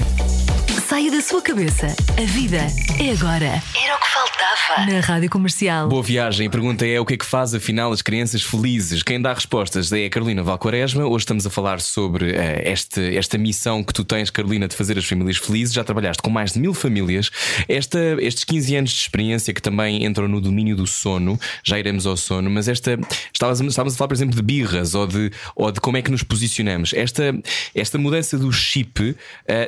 [0.90, 1.86] Saia da sua cabeça.
[2.18, 2.66] A vida
[3.00, 3.46] é agora.
[3.46, 4.92] Era o que faltava.
[4.92, 5.88] Na Rádio Comercial.
[5.88, 6.48] Boa viagem.
[6.48, 9.04] A pergunta é: o que é que faz afinal as crianças felizes?
[9.04, 11.06] Quem dá respostas é a Carolina Valquaresma.
[11.06, 14.98] Hoje estamos a falar sobre uh, este, esta missão que tu tens, Carolina, de fazer
[14.98, 15.76] as famílias felizes.
[15.76, 17.30] Já trabalhaste com mais de mil famílias.
[17.68, 22.08] Esta, estes 15 anos de experiência que também entram no domínio do sono, já iremos
[22.08, 22.98] ao sono, mas esta.
[23.32, 26.10] Estávamos, estávamos a falar, por exemplo, de birras ou de, ou de como é que
[26.10, 26.94] nos posicionamos.
[26.96, 27.40] Esta,
[27.76, 29.16] esta mudança do chip uh,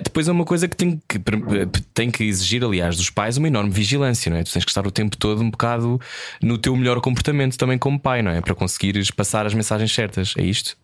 [0.03, 3.69] depois é uma coisa que tem que tem que exigir, aliás, dos pais uma enorme
[3.69, 4.43] vigilância, não é?
[4.43, 5.99] Tu tens que estar o tempo todo um bocado
[6.41, 8.41] no teu melhor comportamento também como pai, não é?
[8.41, 10.33] Para conseguires passar as mensagens certas.
[10.37, 10.77] É isto?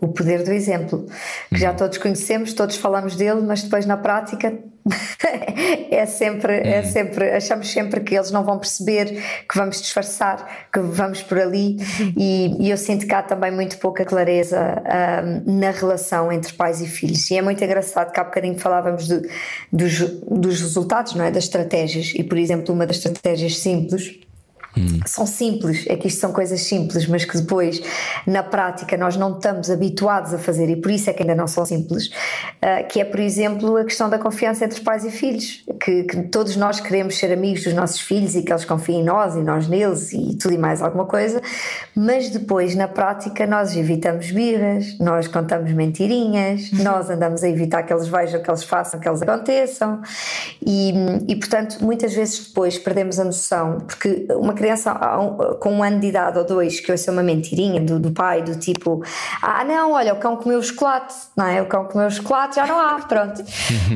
[0.00, 1.06] O poder do exemplo,
[1.50, 1.76] que já uhum.
[1.76, 4.58] todos conhecemos, todos falamos dele, mas depois na prática
[5.90, 6.90] é sempre, é uhum.
[6.90, 11.76] sempre, achamos sempre que eles não vão perceber, que vamos disfarçar, que vamos por ali,
[12.16, 14.82] e, e eu sinto que há também muito pouca clareza
[15.46, 17.30] um, na relação entre pais e filhos.
[17.30, 19.20] E é muito engraçado que há bocadinho falávamos do,
[19.70, 21.30] dos, dos resultados, não é?
[21.30, 24.18] Das estratégias, e por exemplo, uma das estratégias simples
[24.76, 25.00] Hum.
[25.04, 27.82] São simples, é que isto são coisas simples, mas que depois,
[28.26, 31.46] na prática, nós não estamos habituados a fazer e por isso é que ainda não
[31.46, 32.06] são simples.
[32.06, 35.64] Uh, que é, por exemplo, a questão da confiança entre pais e filhos.
[35.80, 39.04] Que, que, todos nós queremos ser amigos dos nossos filhos e que eles confiem em
[39.04, 41.40] nós e nós neles e tudo e mais alguma coisa,
[41.94, 46.84] mas depois, na prática, nós evitamos birras, nós contamos mentirinhas, uhum.
[46.84, 50.02] nós andamos a evitar que eles vejam, que eles façam, que eles aconteçam
[50.64, 50.92] e,
[51.28, 54.94] e portanto, muitas vezes depois perdemos a noção, porque uma criança
[55.58, 58.58] com um ano de idade ou dois que ouça uma mentirinha do, do pai, do
[58.58, 59.02] tipo:
[59.40, 61.62] Ah, não, olha, o cão comeu chocolate, não é?
[61.62, 63.42] O cão comeu chocolate, já não há, pronto.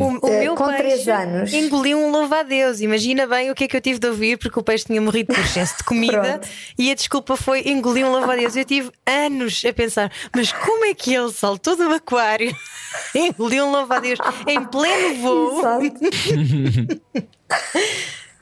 [0.00, 1.52] o, o uh, meu com três anos.
[1.52, 2.80] Engoliu um louva a Deus.
[2.80, 5.34] Imagina bem o que é que eu tive de ouvir, porque o peixe tinha morrido
[5.34, 6.40] por excesso de comida
[6.78, 8.56] e a desculpa foi engolir um louva a Deus.
[8.56, 12.54] Eu tive anos a pensar: Mas como é que ele saltou do aquário?
[13.14, 15.58] engoliu um louva a Deus em pleno voo.
[15.58, 17.00] Exato.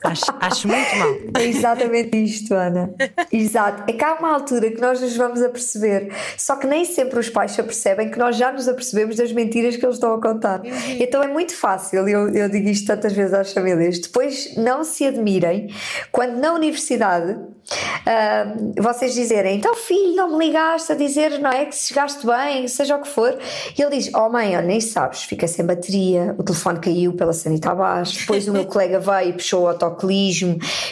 [0.03, 1.15] Acho, acho muito mal.
[1.37, 2.93] É exatamente isto, Ana.
[3.31, 3.83] Exato.
[3.87, 7.19] É que há uma altura que nós nos vamos a perceber, só que nem sempre
[7.19, 10.21] os pais se apercebem que nós já nos apercebemos das mentiras que eles estão a
[10.21, 10.59] contar.
[10.59, 10.71] Uhum.
[10.99, 15.05] Então é muito fácil, eu, eu digo isto tantas vezes às famílias, depois não se
[15.05, 15.73] admirem
[16.11, 21.65] quando na universidade uh, vocês dizerem, então filho, não me ligaste a dizer, não é,
[21.65, 23.37] que se chegaste bem, seja o que for,
[23.77, 27.71] e ele diz, oh mãe, nem sabes, fica sem bateria, o telefone caiu pela sanita
[27.71, 29.92] abaixo, depois o meu colega veio e puxou o autocarro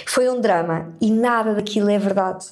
[0.08, 2.46] Foi um drama e nada daquilo é verdade.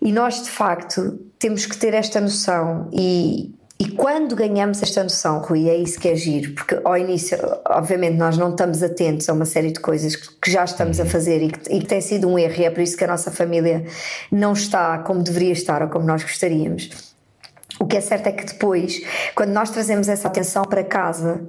[0.00, 3.52] E nós, de facto, temos que ter esta noção e.
[3.76, 7.36] E quando ganhamos esta noção, Rui, é isso que é giro, porque ao início,
[7.68, 11.42] obviamente, nós não estamos atentos a uma série de coisas que já estamos a fazer
[11.42, 13.32] e que, e que tem sido um erro, e é por isso que a nossa
[13.32, 13.84] família
[14.30, 17.13] não está como deveria estar ou como nós gostaríamos.
[17.84, 19.02] O que é certo é que depois,
[19.34, 21.46] quando nós trazemos essa atenção para casa,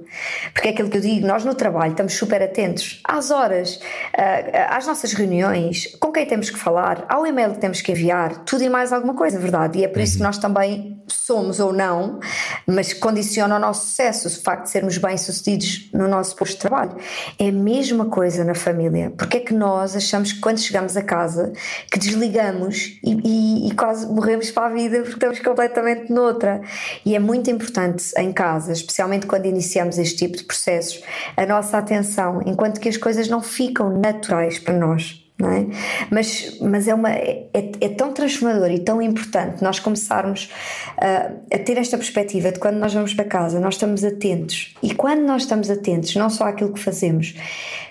[0.52, 3.80] porque é aquilo que eu digo, nós no trabalho estamos super atentos às horas,
[4.14, 8.44] ah, às nossas reuniões, com quem temos que falar, ao e-mail que temos que enviar,
[8.44, 9.78] tudo e mais alguma coisa, verdade?
[9.78, 12.20] E é por isso que nós também somos ou não,
[12.66, 16.96] mas condiciona o nosso sucesso, o facto de sermos bem-sucedidos no nosso posto de trabalho.
[17.38, 19.12] É a mesma coisa na família.
[19.16, 21.52] Porque é que nós achamos que quando chegamos a casa
[21.90, 26.60] que desligamos e, e- e quase morremos para a vida porque estamos completamente noutra?
[27.04, 31.02] E é muito importante em casa, especialmente quando iniciamos este tipo de processos,
[31.36, 35.66] a nossa atenção, enquanto que as coisas não ficam naturais para nós é?
[36.10, 40.50] Mas, mas é, uma, é, é tão transformador e tão importante nós começarmos
[40.96, 44.74] ah, a ter esta perspectiva de quando nós vamos para casa, nós estamos atentos.
[44.82, 47.34] E quando nós estamos atentos, não só àquilo que fazemos,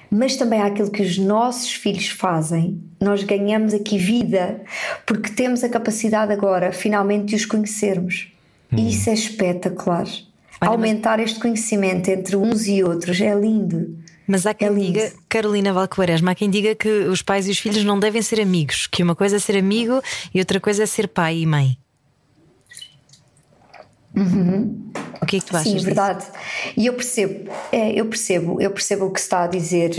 [0.10, 4.62] mas também àquilo que os nossos filhos fazem, nós ganhamos aqui vida,
[5.06, 8.32] porque temos a capacidade agora, finalmente, de os conhecermos.
[8.76, 10.08] E isso é espetacular.
[10.60, 13.98] Aumentar este conhecimento entre uns e outros é lindo.
[14.28, 17.60] Mas há quem É diga, Carolina Valquaresma, há quem diga que os pais e os
[17.60, 20.02] filhos não devem ser amigos, que uma coisa é ser amigo
[20.34, 21.78] e outra coisa é ser pai e mãe.
[25.22, 25.72] O que é que tu achas?
[25.72, 26.26] Sim, verdade.
[26.78, 29.92] E eu percebo, é, eu percebo, eu percebo o que se está a dizer,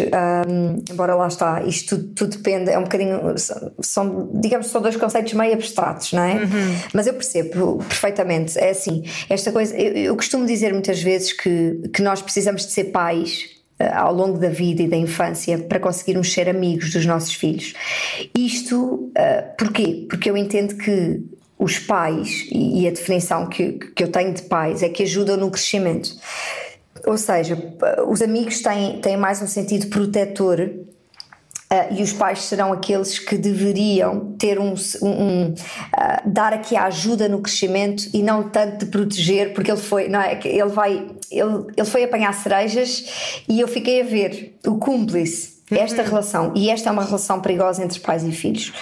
[0.48, 3.20] hum, embora lá está, isto tudo, tudo depende, é um bocadinho,
[3.80, 6.40] são- digamos, são dois conceitos meio abstratos, não é?
[6.94, 11.88] Mas eu percebo perfeitamente, é assim, esta coisa, eu, eu costumo dizer muitas vezes que,
[11.92, 16.32] que nós precisamos de ser pais ao longo da vida e da infância para conseguirmos
[16.32, 17.74] ser amigos dos nossos filhos.
[18.34, 20.06] Isto, eh, porquê?
[20.08, 21.20] Porque eu entendo que
[21.58, 25.50] os pais, e a definição que, que eu tenho de pais, é que ajudam no
[25.50, 26.10] crescimento.
[27.06, 30.70] Ou seja, p- os amigos têm, têm mais um sentido protetor
[31.70, 35.54] ah, e os pais serão aqueles que deveriam ter um, um- um,
[35.92, 40.08] ah, dar aqui a ajuda no crescimento e não tanto de proteger porque ele foi
[40.08, 44.56] não é que ele vai ele, ele foi apanhar cerejas e eu fiquei a ver
[44.66, 46.52] o cúmplice esta relação.
[46.54, 48.72] E esta é uma relação perigosa entre pais e filhos.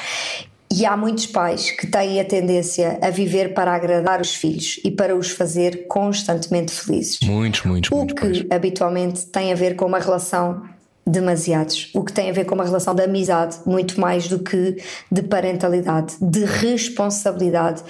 [0.70, 4.90] E há muitos pais que têm a tendência a viver para agradar os filhos e
[4.90, 7.20] para os fazer constantemente felizes.
[7.22, 8.46] Muitos, muitos, o muitos que pais.
[8.50, 10.62] habitualmente tem a ver com uma relação
[11.06, 14.82] demasiados, o que tem a ver com uma relação de amizade muito mais do que
[15.10, 17.82] de parentalidade, de responsabilidade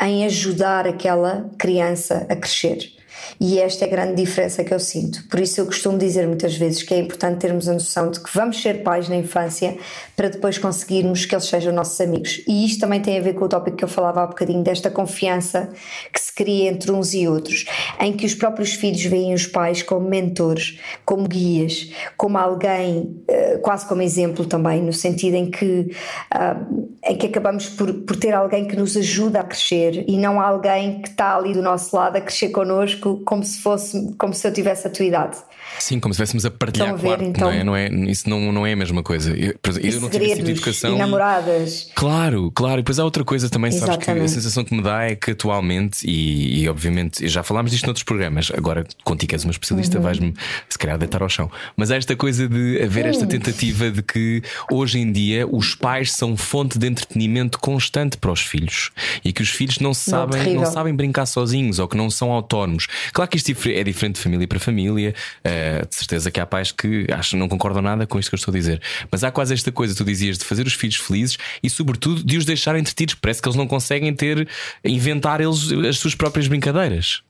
[0.00, 2.92] em ajudar aquela criança a crescer.
[3.40, 5.26] E esta é a grande diferença que eu sinto.
[5.28, 8.30] Por isso eu costumo dizer muitas vezes que é importante termos a noção de que
[8.34, 9.76] vamos ser pais na infância
[10.16, 12.42] para depois conseguirmos que eles sejam nossos amigos.
[12.46, 14.90] E isto também tem a ver com o tópico que eu falava há bocadinho, desta
[14.90, 15.70] confiança
[16.12, 17.64] que se cria entre uns e outros,
[18.00, 23.58] em que os próprios filhos veem os pais como mentores, como guias, como alguém, eh,
[23.62, 25.90] quase como exemplo também, no sentido em que,
[26.30, 26.60] ah,
[27.06, 31.02] em que acabamos por, por ter alguém que nos ajuda a crescer e não alguém
[31.02, 34.52] que está ali do nosso lado a crescer connosco como se fosse, como se eu
[34.52, 35.36] tivesse a tua idade.
[35.78, 37.48] Sim, como se estivéssemos a partilhar Estão a ver, quarto, então?
[37.64, 37.88] não é?
[37.90, 38.10] Não é?
[38.10, 39.30] Isso não, não é a mesma coisa.
[39.36, 40.94] Eu, eu não tive esse tipo de educação.
[40.94, 41.90] e namoradas.
[41.94, 42.74] Claro, claro.
[42.80, 44.30] E depois há outra coisa também, sabes que a Exatamente.
[44.30, 48.50] sensação que me dá é que atualmente, e, e obviamente já falámos disto noutros programas,
[48.56, 50.02] agora contigo que és uma especialista, Uhum.
[50.02, 50.34] vais-me
[50.68, 51.50] se calhar deitar ao chão.
[51.76, 56.12] Mas há esta coisa de haver esta tentativa de que hoje em dia os pais
[56.12, 58.90] são fonte de entretenimento constante para os filhos
[59.24, 60.66] e que os filhos não sabem, não terrível.
[60.66, 62.86] sabem brincar sozinhos ou que não são autónomos.
[63.12, 65.14] Claro que isto é diferente de família para família,
[65.64, 68.38] eh, de certeza que há pais que acham não concordam nada com isto que eu
[68.38, 68.82] estou a dizer.
[69.10, 72.36] Mas há quase esta coisa, tu dizias, de fazer os filhos felizes e, sobretudo, de
[72.36, 73.14] os deixar entretidos.
[73.14, 74.46] Parece que eles não conseguem ter,
[74.84, 77.22] inventar eles as suas próprias brincadeiras.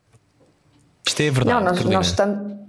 [1.07, 1.65] Isto é verdade.
[1.65, 2.64] Não, nós, nós estamos.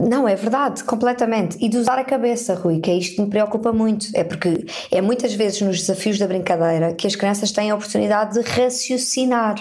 [0.00, 1.56] Não, é verdade, completamente.
[1.60, 4.08] E de usar a cabeça, Rui, que é isto que me preocupa muito.
[4.14, 8.34] É porque é muitas vezes nos desafios da brincadeira que as crianças têm a oportunidade
[8.34, 9.56] de raciocinar.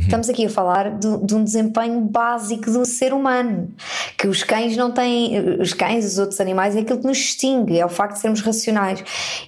[0.00, 3.68] Estamos aqui a falar de, de um desempenho básico do ser humano.
[4.16, 5.60] Que os cães não têm.
[5.60, 8.40] Os cães, os outros animais, é aquilo que nos distingue, é o facto de sermos
[8.40, 9.02] racionais.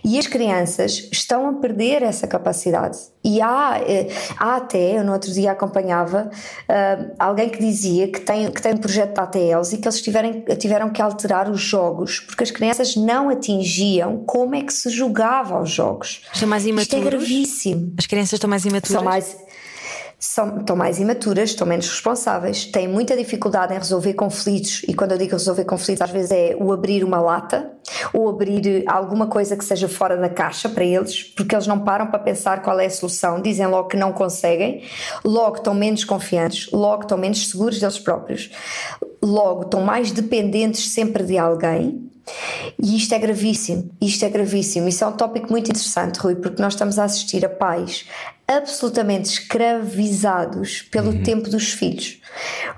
[0.04, 3.11] E as crianças estão a perder essa capacidade.
[3.24, 6.30] E há, eh, há até, eu no outro dia acompanhava
[6.68, 10.00] ah, alguém que dizia que tem, que tem um projeto de ATLs e que eles
[10.02, 14.90] tiverem, tiveram que alterar os jogos porque as crianças não atingiam como é que se
[14.90, 16.22] jogava aos jogos.
[16.32, 17.04] Estão mais Isto é imaturos?
[17.04, 17.94] gravíssimo.
[17.98, 18.92] As crianças estão mais imaturas?
[18.92, 19.36] São mais.
[20.22, 25.10] São, estão mais imaturas, estão menos responsáveis, têm muita dificuldade em resolver conflitos, e quando
[25.10, 27.72] eu digo resolver conflitos, às vezes é o abrir uma lata
[28.14, 32.06] ou abrir alguma coisa que seja fora da caixa para eles, porque eles não param
[32.06, 34.84] para pensar qual é a solução, dizem logo que não conseguem,
[35.24, 38.48] logo estão menos confiantes, logo estão menos seguros deles próprios,
[39.20, 42.11] logo estão mais dependentes sempre de alguém.
[42.80, 44.88] E isto é gravíssimo, isto é gravíssimo.
[44.88, 48.06] Isso é um tópico muito interessante, Rui, porque nós estamos a assistir a pais
[48.46, 51.22] absolutamente escravizados pelo uhum.
[51.22, 52.20] tempo dos filhos.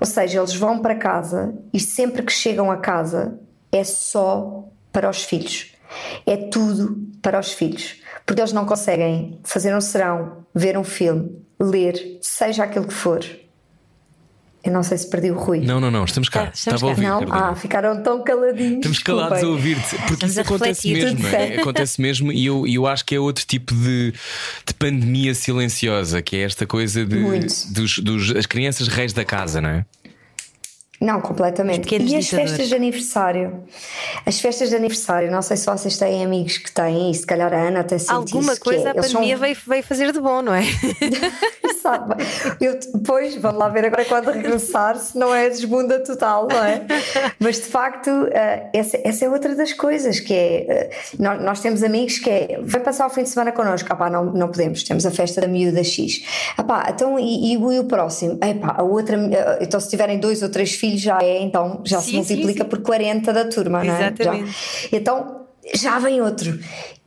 [0.01, 3.39] Ou seja, eles vão para casa e sempre que chegam a casa
[3.73, 5.73] é só para os filhos.
[6.27, 8.01] É tudo para os filhos.
[8.25, 13.25] Porque eles não conseguem fazer um serão, ver um filme, ler, seja aquilo que for,
[14.65, 15.61] eu não sei se perdi o Rui.
[15.61, 16.45] Não, não, não, estamos cá.
[16.45, 17.09] Ah, estamos Estava cá.
[17.11, 17.29] a ouvir.
[17.29, 17.35] Não?
[17.35, 18.77] Ah, ficaram tão caladinhos.
[18.77, 19.97] Estamos calados a ouvir-te.
[20.07, 21.27] Porque isso acontece mesmo.
[21.29, 21.61] É?
[21.61, 24.13] Acontece mesmo e eu, eu acho que é outro tipo de,
[24.67, 27.23] de pandemia silenciosa, que é esta coisa de
[27.73, 29.85] dos, dos, as crianças reis da casa, não é?
[31.05, 31.95] Não, completamente.
[31.95, 33.63] E as festas de aniversário?
[34.25, 37.53] As festas de aniversário, não sei se vocês têm amigos que têm, e se calhar
[37.53, 39.41] a Ana até sente Alguma isso, coisa é, a pandemia são...
[39.41, 40.63] veio, veio fazer de bom, não é?
[41.83, 42.15] Sabe?
[42.59, 46.87] Eu, depois, vamos lá ver agora quando regressar, se não é desbunda total, não é?
[47.39, 51.61] Mas de facto, uh, essa, essa é outra das coisas, que é, uh, nós, nós,
[51.61, 54.49] temos amigos que é, vai passar o fim de semana connosco, ah pá, não, não
[54.49, 56.23] podemos, temos a festa da miúda X.
[56.57, 58.39] Ah pá, então e, e, e o próximo?
[58.41, 61.81] Ah pá, a outra, uh, então se tiverem dois ou três filhos já é, então
[61.85, 62.77] já sim, se multiplica sim, sim.
[62.77, 64.25] por 40 da turma, Exatamente.
[64.25, 64.45] não é?
[64.93, 66.59] Então já vem outro.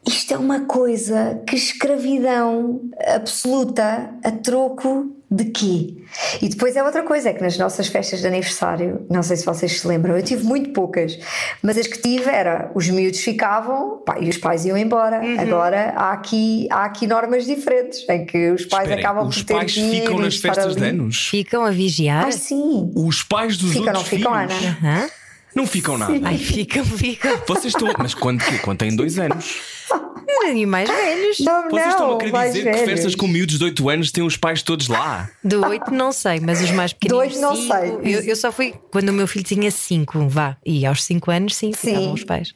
[0.08, 2.82] Isto é uma coisa que escravidão
[3.14, 5.94] absoluta a troco de quê?
[6.42, 9.46] E depois é outra coisa, é que nas nossas festas de aniversário, não sei se
[9.46, 11.20] vocês se lembram, eu tive muito poucas,
[11.62, 15.20] mas as que tive era, os miúdos ficavam pá, e os pais iam embora.
[15.20, 15.40] Uhum.
[15.40, 19.42] Agora há aqui, há aqui normas diferentes, em que os pais Esperem, acabam por ter
[19.42, 21.28] Os pais ficam nas festas de anos?
[21.28, 22.28] Ficam a vigiar?
[22.28, 22.92] Ah, sim.
[22.96, 24.64] Os pais dos ficam, outros não ficam, filhos?
[24.64, 25.02] Ana?
[25.02, 25.10] Uhum.
[25.56, 26.14] Não ficam nada.
[26.24, 27.36] Ai, ficam, ficam.
[27.48, 27.92] Vocês estão.
[27.98, 29.56] Mas quando, quando têm dois anos?
[30.54, 31.40] E mais velhos.
[31.40, 32.80] Não, Vocês não, estão a querer mais dizer velhos.
[32.82, 35.30] que festas com miúdos de 8 anos têm os pais todos lá?
[35.44, 37.28] De 8 não sei, mas os mais pequeninos.
[37.34, 38.16] Dois não cinco, sei.
[38.16, 40.58] Eu, eu, só fui quando o meu filho tinha 5, vá.
[40.66, 41.88] E aos 5 anos, sim, sim.
[41.90, 42.54] ficavam os pais.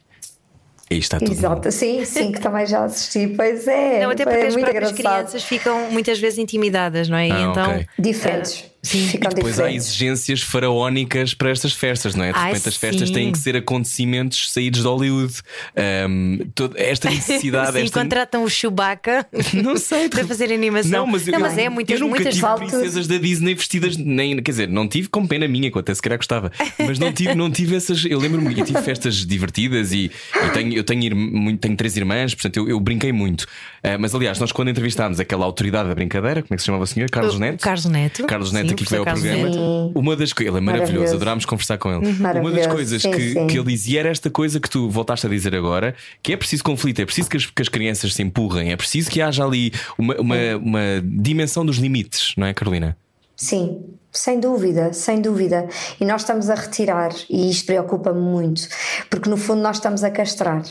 [0.90, 1.32] Aí está tudo.
[1.32, 1.70] Exato, bom.
[1.70, 4.02] sim, sim, que também já assisti, pois é.
[4.02, 4.96] Não, até porque é as próprias engraçado.
[4.96, 7.28] crianças ficam muitas vezes intimidadas, não é?
[7.28, 7.70] E Ah, então.
[7.70, 7.86] ok.
[7.98, 8.64] Diferentes.
[8.84, 9.06] Sim.
[9.06, 9.86] Ficam E depois há diferentes.
[9.88, 12.32] exigências faraónicas para estas festas, não é?
[12.32, 13.14] De Ai, repente as festas sim.
[13.14, 15.32] têm que ser acontecimentos saídos de Hollywood.
[15.76, 17.72] Ahm, toda esta necessidade.
[17.78, 18.00] Sim, esta...
[18.00, 20.08] contratam o Chewbacca Não sei.
[20.08, 20.90] para fazer animação.
[20.90, 22.70] Não, mas, eu, é muitas, eu nunca muitas tive fotos.
[22.70, 25.94] princesas da Disney vestidas, nem, quer dizer, não tive com pena minha, que eu até
[25.94, 28.04] se calhar gostava, mas não tive, não tive essas.
[28.04, 30.10] Eu lembro-me, eu tive festas divertidas e,
[30.44, 33.46] e tenho, eu tenho, irm- tenho três irmãs, portanto eu, eu brinquei muito.
[33.82, 36.84] Ah, mas aliás, nós quando entrevistámos aquela autoridade da brincadeira, como é que se chamava
[36.84, 37.08] o senhor?
[37.10, 37.60] Carlos Neto?
[37.62, 38.26] Carlos Neto.
[38.26, 39.48] Carlos Neto Sim, aqui o que veio ao programa.
[39.48, 39.92] Neto.
[39.94, 41.16] Uma das coisas, ele é maravilhoso, Maravilhoso.
[41.16, 42.12] adorámos conversar com ele.
[42.40, 43.46] Uma das coisas sim, que, sim.
[43.46, 46.64] que ele dizia era esta coisa que tu voltaste a dizer agora: que é preciso
[46.64, 49.72] conflito, é preciso que as, que as crianças se empurrem, é preciso que haja ali
[49.96, 52.96] uma, uma, uma dimensão dos limites, não é, Carolina?
[53.36, 53.80] Sim,
[54.12, 55.66] sem dúvida, sem dúvida.
[55.98, 58.68] E nós estamos a retirar, e isto preocupa-me muito,
[59.08, 60.62] porque no fundo nós estamos a castrar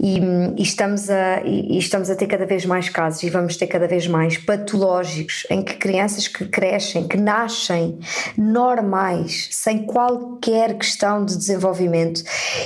[0.00, 0.18] e,
[0.56, 3.86] e estamos a, e, estamos a ter cada vez mais casos e vamos ter cada
[3.86, 7.98] vez mais patológicos em que crianças que crescem, que nascem
[8.36, 12.24] normais, sem qualquer questão de desenvolvimento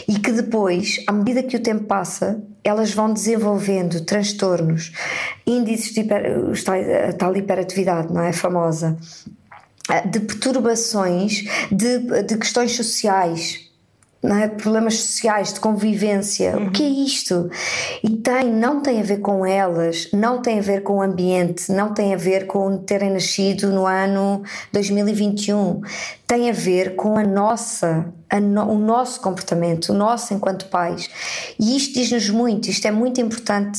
[0.08, 4.92] e que depois, à medida que o tempo passa, elas vão desenvolvendo transtornos,
[5.46, 8.32] índices de hiper, tal hiperatividade, não é?
[8.32, 8.96] Famosa,
[10.10, 13.68] de perturbações, de, de questões sociais.
[14.20, 14.48] É?
[14.48, 16.56] Problemas sociais, de convivência.
[16.58, 17.48] O que é isto?
[18.02, 21.70] E tem, não tem a ver com elas, não tem a ver com o ambiente,
[21.70, 25.82] não tem a ver com terem nascido no ano 2021.
[26.26, 31.08] Tem a ver com a nossa, no- o nosso comportamento, o nosso enquanto pais.
[31.58, 33.78] E isto diz-nos muito, isto é muito importante,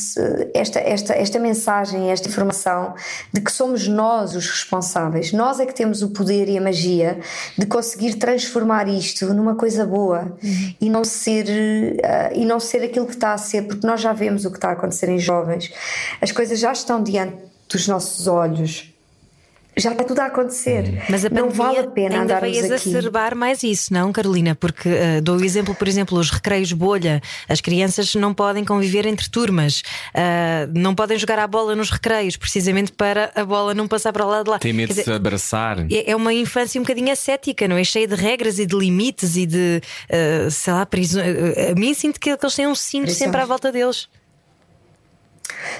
[0.53, 2.95] esta, esta, esta mensagem, esta informação
[3.33, 5.31] de que somos nós os responsáveis.
[5.31, 7.19] Nós é que temos o poder e a magia
[7.57, 10.35] de conseguir transformar isto numa coisa boa
[10.81, 14.13] e não ser eh, e não ser aquilo que está a ser, porque nós já
[14.13, 15.71] vemos o que está a acontecer em jovens.
[16.21, 17.37] As coisas já estão diante
[17.71, 18.93] dos nossos olhos.
[19.79, 21.03] Já está tudo a acontecer.
[21.09, 22.57] Mas a não vale a pena ainda aqui.
[22.57, 24.55] exacerbar mais isso, não, Carolina?
[24.55, 27.21] Porque uh, dou o exemplo, por exemplo, os recreios bolha.
[27.47, 29.81] As crianças não podem conviver entre turmas,
[30.13, 34.25] uh, não podem jogar à bola nos recreios, precisamente para a bola não passar para
[34.25, 34.59] o lado de lá.
[34.59, 35.79] Tem medo Quer de se dizer, abraçar.
[35.91, 37.83] é é uma infância um bocadinho ascética, não é?
[37.83, 41.27] Cheia de regras e de limites e de, uh, sei lá, prisões.
[41.71, 43.17] A mim sinto que eles têm um cinto Prisões.
[43.17, 44.07] sempre à volta deles.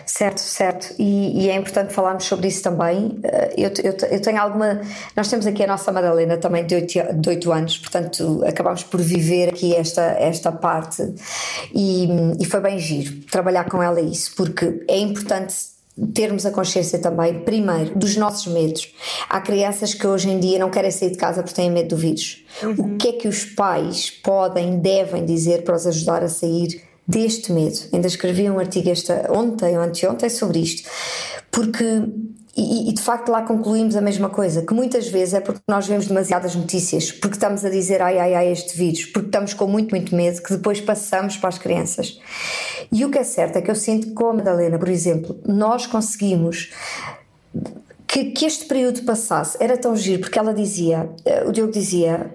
[0.06, 0.94] Certo, certo.
[0.98, 3.20] E, e, é importante falarmos sobre isso também.
[3.24, 4.82] Eh, eu, eu, eu, tenho alguma.
[5.16, 9.02] Nós temos aqui a nossa Madalena também de 8, de 8 anos, portanto acabamos por
[9.02, 11.14] viver aqui esta, esta parte
[11.74, 12.08] e,
[12.40, 15.56] e foi bem giro trabalhar com ela isso, porque é importante
[16.14, 18.94] termos a consciência também, primeiro, dos nossos medos.
[19.30, 21.98] Há crianças que hoje em dia não querem sair de casa porque têm medo do
[21.98, 22.44] vírus.
[22.64, 22.72] Uhum.
[22.72, 27.52] O que é que os pais podem, devem dizer para os ajudar a sair deste
[27.52, 27.80] medo?
[27.92, 30.88] Ainda escrevi um artigo esta, ontem ou anteontem sobre isto,
[31.52, 32.04] porque
[32.56, 35.88] e, e, de facto lá concluímos a mesma coisa, que muitas vezes é porque nós
[35.88, 39.66] vemos demasiadas notícias, porque estamos a dizer ai ai ai este vírus, porque estamos com
[39.66, 42.20] muito, muito medo que depois passamos para as crianças.
[42.92, 45.40] E o que é certo é que eu sinto que com a Madalena, por exemplo,
[45.48, 46.72] nós conseguimos
[48.06, 52.34] que, que este período passasse, era tão giro, porque ela dizia, eh, o Diogo dizia,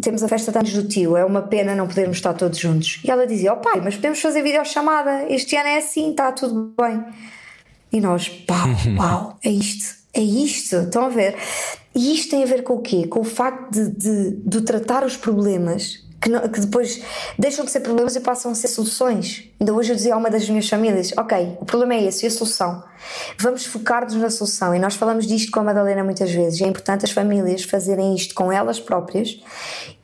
[0.00, 3.00] temos a festa de anos do tio, é uma pena não podermos estar todos juntos.
[3.04, 6.32] E ela dizia, ó oh, pai, mas podemos fazer videochamada, este ano é assim, está
[6.32, 7.04] tudo bem.
[7.92, 11.36] E nós, pau, pau, é isto, é isto, estão a ver?
[11.94, 13.06] E isto tem a ver com o quê?
[13.06, 17.02] Com o facto de, de, de tratar os problemas que, não, que, depois
[17.36, 19.50] deixam de ser problemas e passam a ser soluções.
[19.58, 22.28] Ainda hoje eu dizia a uma das minhas famílias: Ok, o problema é esse, e
[22.28, 22.84] a solução?
[23.36, 24.72] Vamos focar-nos na solução.
[24.72, 26.60] E nós falamos disto com a Madalena muitas vezes.
[26.60, 29.40] É importante as famílias fazerem isto com elas próprias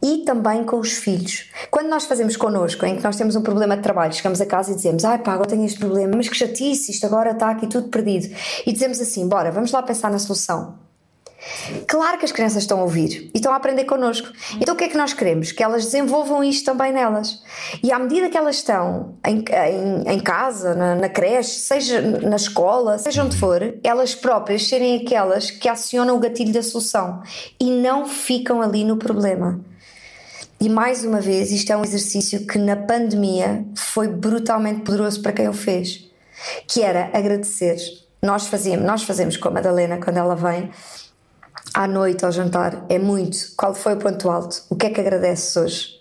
[0.02, 1.48] e também com os filhos.
[1.70, 4.72] Quando nós fazemos connosco, em que nós temos um problema de trabalho, chegamos a casa
[4.72, 7.68] e dizemos: Ai pá, agora tenho este problema, mas que chatice, isto agora está aqui
[7.68, 8.34] tudo perdido.
[8.66, 10.87] E dizemos assim: Bora, vamos lá pensar na solução.
[11.86, 14.28] Claro que as crianças estão a ouvir e estão a aprender connosco.
[14.60, 15.52] Então o que é que nós queremos?
[15.52, 17.42] Que elas desenvolvam isto também nelas.
[17.82, 22.36] E à medida que elas estão em, em, em casa, na, na, creche, seja na
[22.36, 27.22] escola, seja onde for, elas próprias serem aquelas que acionam o gatilho da solução
[27.60, 29.60] e não ficam ali no problema.
[30.60, 35.32] E mais uma vez, isto é um exercício que na pandemia foi brutalmente poderoso para
[35.32, 36.10] quem o fez,
[36.66, 37.76] que era agradecer.
[38.20, 40.68] Nós fazíamos, nós fazemos com a Madalena quando ela vem,
[41.74, 43.36] à noite ao jantar é muito.
[43.56, 44.62] Qual foi o ponto alto?
[44.70, 45.97] O que é que agradeces hoje?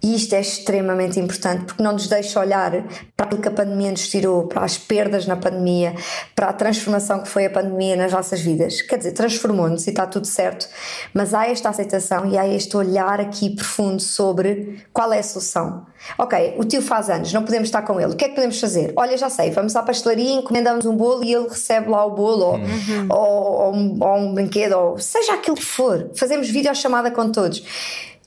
[0.00, 2.70] E isto é extremamente importante porque não nos deixa olhar
[3.16, 5.94] para aquilo que a pandemia nos tirou, para as perdas na pandemia,
[6.36, 8.80] para a transformação que foi a pandemia nas nossas vidas.
[8.80, 10.68] Quer dizer, transformou-nos e está tudo certo,
[11.12, 15.84] mas há esta aceitação e há este olhar aqui profundo sobre qual é a solução.
[16.16, 18.60] Ok, o tio faz anos, não podemos estar com ele, o que é que podemos
[18.60, 18.92] fazer?
[18.94, 22.52] Olha, já sei, vamos à pastelaria, encomendamos um bolo e ele recebe lá o bolo,
[22.52, 23.06] uhum.
[23.10, 26.10] ou, ou, ou, um, ou um brinquedo, ou seja aquilo que for.
[26.14, 27.62] Fazemos videochamada com todos.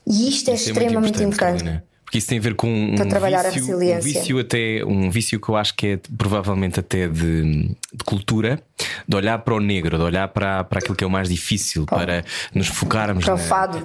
[0.05, 1.61] E isto é, é extremamente importante.
[1.63, 1.83] importante.
[2.03, 4.09] Porque isso tem a ver com um, Para trabalhar vício, a resiliência.
[4.09, 8.61] um vício até um vício que eu acho que é provavelmente até de, de cultura,
[9.07, 11.83] de olhar para o negro, de olhar para, para aquilo que é o mais difícil,
[11.83, 11.95] oh.
[11.95, 12.23] para
[12.53, 13.35] nos focarmos na,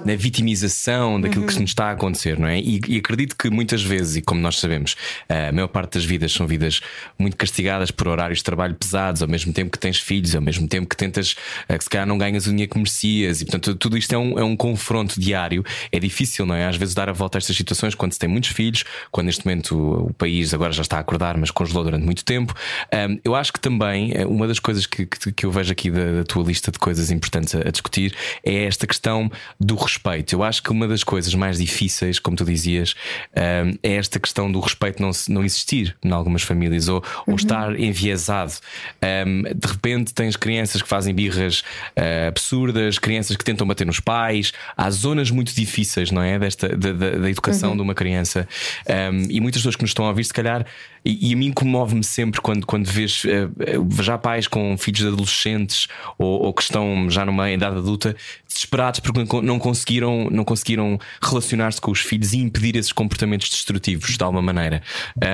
[0.05, 1.47] na, vitimização daquilo uhum.
[1.47, 2.59] que nos está a acontecer, não é?
[2.59, 4.95] E, e, acredito que muitas vezes, e como nós sabemos,
[5.29, 6.81] a maior parte das vidas são vidas
[7.17, 10.67] muito castigadas por horários de trabalho pesados, ao mesmo tempo que tens filhos, ao mesmo
[10.67, 11.35] tempo que tentas,
[11.67, 14.17] eh, que se calhar não ganhas o dinheiro que merecias, e portanto tudo isto é
[14.17, 15.63] um, é um confronto diário.
[15.91, 16.65] É difícil, não é?
[16.65, 19.45] Às vezes dar a volta a estas situações quando se tem muitos filhos, quando neste
[19.45, 22.53] momento o, país agora já está a acordar, mas congelou durante muito tempo.
[23.23, 26.17] Eu acho que também eh, uma das coisas que, que, que eu vejo aqui da,
[26.17, 30.33] da, tua lista de coisas importantes a, a, discutir é esta questão do respeito.
[30.33, 32.95] Eu acho que uma das coisas mais difíceis, como tu dizias,
[33.35, 37.33] um, é esta questão do respeito não, não existir em algumas famílias ou, uhum.
[37.33, 38.53] ou estar enviesado.
[39.27, 41.61] Um, de repente tens crianças que fazem birras
[41.97, 44.53] uh, absurdas, crianças que tentam bater nos pais.
[44.75, 46.39] Há zonas muito difíceis, não é?
[46.39, 47.75] Desta, da, da, da educação uhum.
[47.77, 48.47] de uma criança.
[48.87, 50.65] Um, e muitas pessoas que nos estão a ouvir, se calhar,
[51.07, 55.07] e, e a mim comove-me sempre quando, quando vês uh, já pais com filhos de
[55.07, 55.87] adolescentes
[56.17, 61.79] ou, ou, que estão já numa idade adulta desesperados porque não conseguiram, não conseguiram relacionar-se
[61.79, 64.81] com os filhos e impedir esses comportamentos destrutivos de alguma maneira.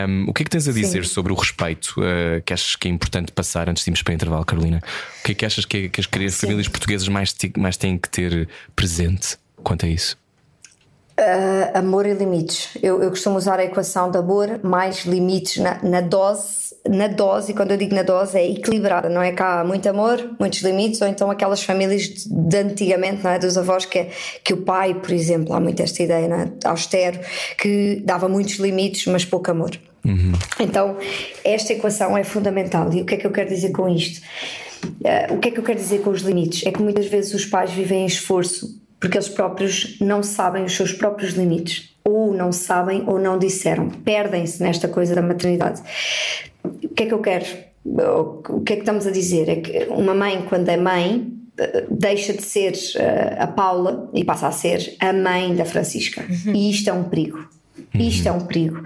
[0.08, 1.12] Um, o que é que tens a dizer Sim.
[1.12, 4.16] sobre o respeito uh, que achas que é importante passar antes de irmos para o
[4.16, 4.80] intervalo, Carolina?
[5.22, 6.06] O que é que achas que, que as
[6.36, 10.23] famílias portuguesas mais, mais têm que ter presente quanto a isso?
[11.20, 12.70] Uh, amor e limites.
[12.82, 16.74] Eu, eu, costumo usar a equação de amor mais limites na, na, dose.
[16.89, 20.36] Na dose, e quando eu digo na dose, é equilibrada, não é cá muito amor,
[20.39, 23.38] muitos limites, ou então aquelas famílias de, de antigamente, não é?
[23.38, 24.09] Dos avós, que, é,
[24.43, 26.51] que o pai, por exemplo, há muito esta ideia, não é?
[26.66, 27.20] Austero,
[27.59, 29.80] que dava muitos limites, mas pouco amor.
[30.03, 30.34] Uhum.
[30.59, 30.97] Então,
[31.43, 32.91] esta equação é fundamental.
[32.91, 34.20] E o que é que eu quero dizer com isto?
[34.84, 36.66] Uh, o que é que eu quero dizer com os limites?
[36.66, 40.74] É que muitas vezes os pais vivem em esforço porque eles próprios não sabem os
[40.78, 45.82] seus próprios limites, ou não sabem ou não disseram, perdem-se nesta coisa da maternidade.
[46.64, 47.45] O que é que eu quero?
[47.84, 49.49] O que é que estamos a dizer?
[49.49, 51.34] É que uma mãe, quando é mãe,
[51.91, 56.22] deixa de ser eh, a Paula e passa a ser a mãe da Francisca.
[56.22, 56.56] Uhum.
[56.56, 57.45] E isto é um perigo.
[57.93, 58.84] Isto é um perigo,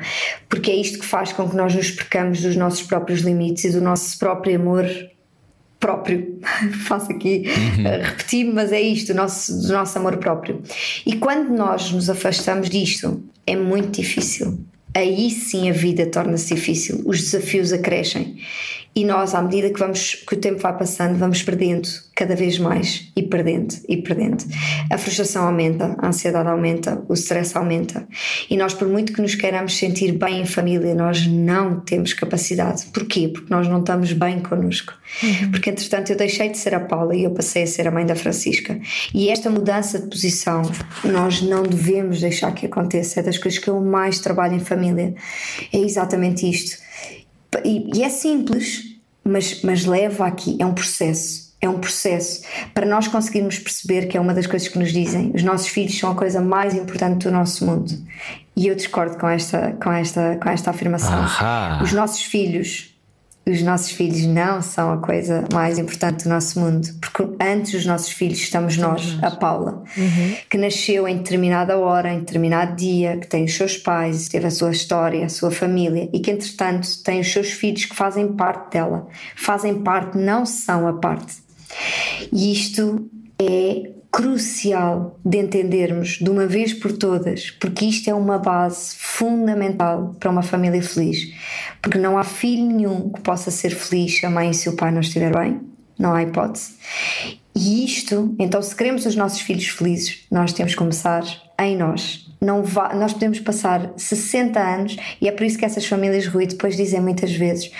[0.49, 3.69] porque é isto que faz com que nós nos percamos dos nossos próprios limites e
[3.69, 4.85] do nosso próprio amor
[5.79, 6.39] próprio.
[6.85, 8.01] Faço aqui uhum.
[8.03, 10.61] repetir, mas é isto, o nosso, do nosso amor próprio.
[11.05, 14.59] E quando nós nos afastamos disto, é muito difícil.
[14.93, 18.37] Aí sim a vida torna-se difícil, os desafios acrescem
[18.97, 22.57] e nós, à medida que, vamos, que o tempo vai passando, vamos perdendo cada vez
[22.57, 24.43] mais e perdendo e perdendo.
[24.91, 28.07] A frustração aumenta, a ansiedade aumenta, o stress aumenta.
[28.49, 32.87] E nós, por muito que nos queiramos sentir bem em família, nós não temos capacidade.
[32.87, 33.27] Porquê?
[33.27, 34.95] Porque nós não estamos bem connosco.
[35.21, 35.51] Uhum.
[35.51, 38.03] Porque, entretanto, eu deixei de ser a Paula e eu passei a ser a mãe
[38.03, 38.79] da Francisca.
[39.13, 40.63] E esta mudança de posição,
[41.03, 43.19] nós não devemos deixar que aconteça.
[43.19, 45.13] É das coisas que eu mais trabalho em família.
[45.71, 46.87] É exatamente isto
[47.63, 48.86] e, e é simples,
[49.27, 51.47] mas, mas leva aqui, é um processo.
[51.59, 55.31] É um processo para nós conseguirmos perceber que é uma das coisas que nos dizem:
[55.33, 57.91] os nossos filhos são a coisa mais importante do nosso mundo.
[58.55, 61.17] E eu discordo com esta, com esta, com esta afirmação.
[61.17, 61.79] Ahá.
[61.81, 62.95] Os nossos filhos
[63.49, 67.85] os nossos filhos não são a coisa mais importante do nosso mundo, porque antes dos
[67.85, 70.35] nossos filhos estamos nós, a Paula, uhum.
[70.49, 74.51] que nasceu em determinada hora, em determinado dia, que tem os seus pais, teve a
[74.51, 78.73] sua história, a sua família e que entretanto tem os seus filhos que fazem parte
[78.73, 81.35] dela, fazem parte, não são a parte.
[82.31, 88.37] E isto é crucial de entendermos de uma vez por todas, porque isto é uma
[88.37, 91.33] base fundamental para uma família feliz.
[91.81, 94.75] Porque não há filho nenhum que possa ser feliz se a mãe e se o
[94.75, 95.61] pai não estiver bem,
[95.99, 96.75] não há hipótese.
[97.57, 101.23] E isto, então, se queremos os nossos filhos felizes, nós temos que começar
[101.59, 102.27] em nós.
[102.39, 106.51] Não vá, nós podemos passar 60 anos, e é por isso que essas famílias ruído
[106.51, 107.71] depois dizem muitas vezes: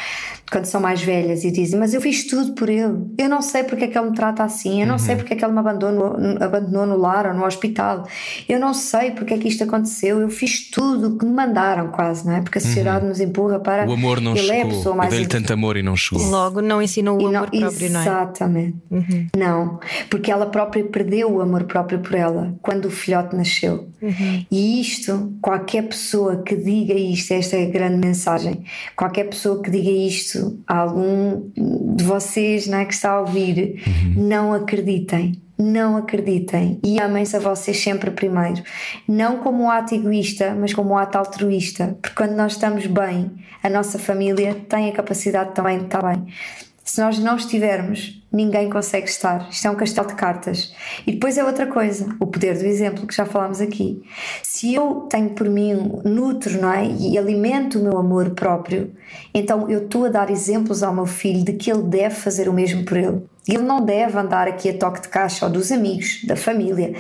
[0.52, 3.64] quando são mais velhas e dizem, mas eu fiz tudo por ele, eu não sei
[3.64, 5.00] porque é que ele me trata assim, eu não uhum.
[5.00, 8.08] sei porque é que ele me abandonou, abandonou no lar ou no hospital,
[8.48, 11.90] eu não sei porque é que isto aconteceu, eu fiz tudo o que me mandaram
[11.90, 12.42] quase, não é?
[12.42, 13.10] Porque a sociedade uhum.
[13.10, 15.76] nos empurra para o amor não ele chegou, é a pessoa mais deu-lhe tanto amor
[15.76, 16.26] e não chegou.
[16.26, 18.04] Logo não ensinou o amor próprio, não é?
[18.04, 19.28] Exatamente, uhum.
[19.36, 19.67] não,
[20.10, 23.90] porque ela própria perdeu o amor próprio por ela quando o filhote nasceu.
[24.02, 24.46] Uhum.
[24.50, 28.64] E isto, qualquer pessoa que diga isto, esta é a grande mensagem,
[28.96, 31.50] qualquer pessoa que diga isto a algum
[31.96, 34.28] de vocês né, que está a ouvir, uhum.
[34.28, 35.42] não acreditem.
[35.60, 38.62] Não acreditem e amem-se a vocês sempre primeiro.
[39.08, 41.98] Não como um ato egoísta, mas como um ato altruísta.
[42.00, 43.32] Porque quando nós estamos bem,
[43.64, 46.28] a nossa família tem a capacidade também de estar bem.
[46.88, 49.50] Se nós não estivermos, ninguém consegue estar.
[49.52, 50.74] Isto é um castelo de cartas.
[51.06, 54.02] E depois é outra coisa, o poder do exemplo que já falámos aqui.
[54.42, 55.74] Se eu tenho por mim,
[56.06, 56.88] nutro, não é?
[56.88, 58.96] E alimento o meu amor próprio,
[59.34, 62.54] então eu estou a dar exemplos ao meu filho de que ele deve fazer o
[62.54, 63.22] mesmo por ele.
[63.46, 66.94] Ele não deve andar aqui a toque de caixa ou dos amigos, da família,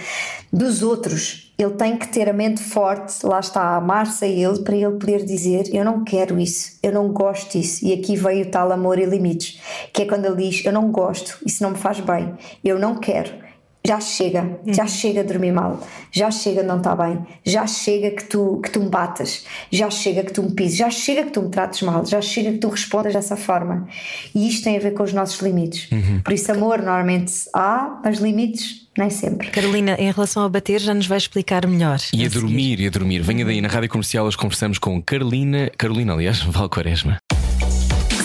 [0.51, 1.46] dos outros.
[1.57, 4.97] Ele tem que ter a mente forte, lá está, a amar-se a ele, para ele
[4.97, 7.85] poder dizer: Eu não quero isso, eu não gosto disso.
[7.85, 9.59] E aqui veio o tal amor e limites,
[9.91, 12.33] que é quando ele diz: Eu não gosto, isso não me faz bem,
[12.63, 13.47] eu não quero
[13.87, 14.89] já chega, já uhum.
[14.89, 15.79] chega de dormir mal,
[16.11, 19.89] já chega de não estar bem, já chega que tu, que tu me batas, já
[19.89, 22.57] chega que tu me pises, já chega que tu me trates mal, já chega que
[22.57, 23.87] tu respondas dessa forma.
[24.35, 25.89] E isto tem a ver com os nossos limites.
[25.89, 26.19] Uhum.
[26.21, 29.49] Por isso, amor normalmente há, mas limites nem sempre.
[29.49, 31.99] Carolina, em relação a bater, já nos vai explicar melhor.
[32.13, 33.21] E a, a dormir, e a dormir.
[33.21, 37.17] Venha daí na rádio comercial, nós conversamos com Carolina, Carolina, aliás, Valquaresma.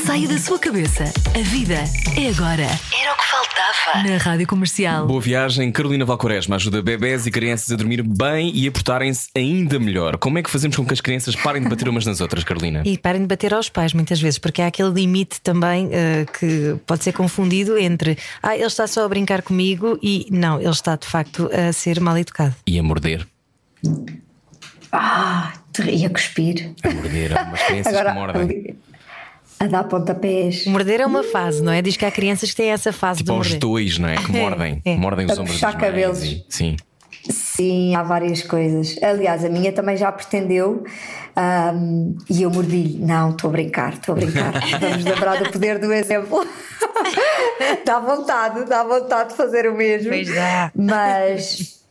[0.04, 1.04] Saia da sua cabeça.
[1.04, 1.84] A vida
[2.16, 2.64] é agora.
[2.64, 3.24] Era o que
[3.72, 4.08] faltava.
[4.08, 5.06] Na Rádio Comercial.
[5.06, 5.70] Boa viagem.
[5.72, 10.16] Carolina Valcoresma ajuda bebés e crianças a dormir bem e a portarem-se ainda melhor.
[10.18, 12.82] Como é que fazemos com que as crianças parem de bater umas nas outras, Carolina?
[12.84, 16.76] E parem de bater aos pais, muitas vezes, porque há aquele limite também uh, que
[16.86, 20.96] pode ser confundido entre ah, ele está só a brincar comigo e não, ele está
[20.96, 22.54] de facto a ser mal educado.
[22.66, 23.26] E a morder.
[24.92, 25.52] Ah,
[25.88, 26.74] e a cuspir.
[26.82, 28.76] A morder, há umas crianças Agora, que mordem
[29.62, 30.66] a dar pontapés.
[30.66, 31.80] Morder é uma fase, não é?
[31.80, 33.52] Diz que há crianças que têm essa fase tipo de morder.
[33.52, 34.16] os dois, não é?
[34.16, 34.96] Que mordem, é, é.
[34.96, 36.24] mordem os a ombros puxar cabelos.
[36.24, 36.76] E, sim.
[37.30, 38.98] Sim, há várias coisas.
[39.00, 40.82] Aliás, a minha também já pretendeu
[41.36, 42.98] um, e eu mordi-lhe.
[42.98, 44.52] Não, estou a brincar, estou a brincar.
[44.80, 46.44] Vamos lembrar do poder do exemplo.
[47.86, 50.08] dá vontade, dá vontade de fazer o mesmo.
[50.08, 50.72] Pois dá.
[50.74, 51.81] Mas.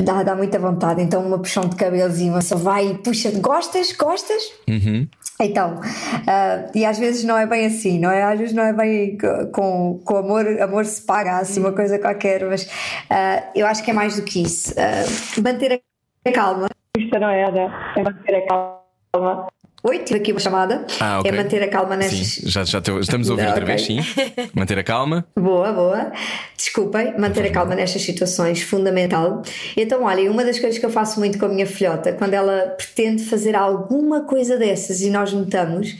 [0.00, 1.02] Dá, dá muita vontade.
[1.02, 3.30] Então, uma puxão de cabelos e uma só vai e puxa.
[3.40, 3.92] Gostas?
[3.92, 4.42] Gostas?
[4.68, 5.08] Uhum.
[5.40, 8.22] Então, uh, e às vezes não é bem assim, não é?
[8.22, 9.18] Às vezes não é bem
[9.52, 13.90] com, com amor, amor se paga, assim, uma coisa qualquer, mas uh, eu acho que
[13.90, 14.72] é mais do que isso.
[14.72, 15.82] Uh, manter
[16.24, 16.68] a calma.
[16.96, 19.46] Isto não é, é manter a calma.
[19.88, 20.84] Oi, tive aqui uma chamada.
[20.98, 21.30] Ah, ok.
[21.30, 22.26] É manter a calma nestas.
[22.26, 23.74] Sim, já, já te- estamos a ouvir Ah, outra ok.
[23.76, 24.00] vez, sim.
[24.52, 25.24] Manter a calma.
[25.38, 26.12] Boa, boa.
[26.56, 29.42] Desculpem, manter a calma nestas situações, fundamental.
[29.76, 32.74] Então, olha, uma das coisas que eu faço muito com a minha filhota, quando ela
[32.76, 35.94] pretende fazer alguma coisa dessas e nós notamos,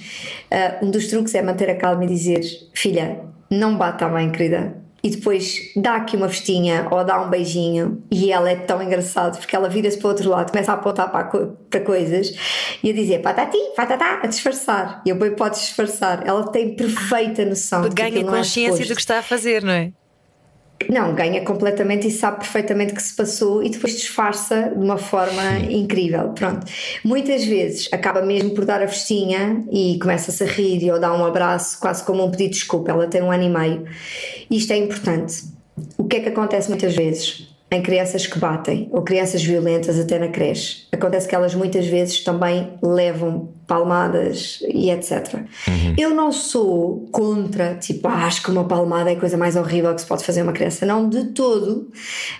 [0.51, 2.41] ah, um dos truques é manter a calma e dizer:
[2.75, 4.85] Filha, não bata a mãe, querida.
[5.03, 9.39] E depois dá aqui uma festinha ou dá um beijinho, e ela é tão engraçado
[9.39, 11.25] porque ela vira-se para o outro lado, começa a apontar para,
[11.71, 12.35] para coisas
[12.83, 15.03] e a dizer patati, patatá, a disfarçar.
[15.07, 16.27] E eu bem pode disfarçar.
[16.27, 18.95] Ela tem perfeita noção de que Ganha é consciência do suposto.
[18.95, 19.93] que está a fazer, não é?
[20.89, 24.99] Não, ganha completamente e sabe perfeitamente o que se passou e depois disfarça de uma
[24.99, 26.29] forma incrível.
[26.31, 26.67] Pronto.
[27.03, 31.25] Muitas vezes acaba mesmo por dar a festinha e começa-se a rir ou dá um
[31.25, 32.91] abraço, quase como um pedido de desculpa.
[32.91, 33.85] Ela tem um ano e meio.
[34.51, 35.45] Isto é importante.
[35.97, 37.49] O que é que acontece muitas vezes?
[37.71, 40.87] Em crianças que batem ou crianças violentas até na creche.
[40.93, 45.41] Acontece que elas muitas vezes também levam palmadas e etc.
[45.99, 49.95] Eu não sou contra, tipo, ah, acho que uma palmada é a coisa mais horrível
[49.95, 50.85] que se pode fazer a uma criança.
[50.87, 51.91] Não, de todo.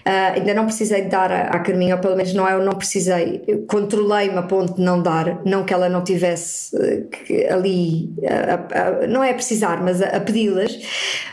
[0.05, 2.73] Ah, ainda não precisei de dar à, Carminha, ou pelo menos não é, eu não
[2.75, 3.43] precisei.
[3.69, 6.77] Controlei-me a ponto de não dar, não que ela não tivesse
[7.25, 10.79] que- ali, a- a- não é a precisar, mas a, a pedi-las.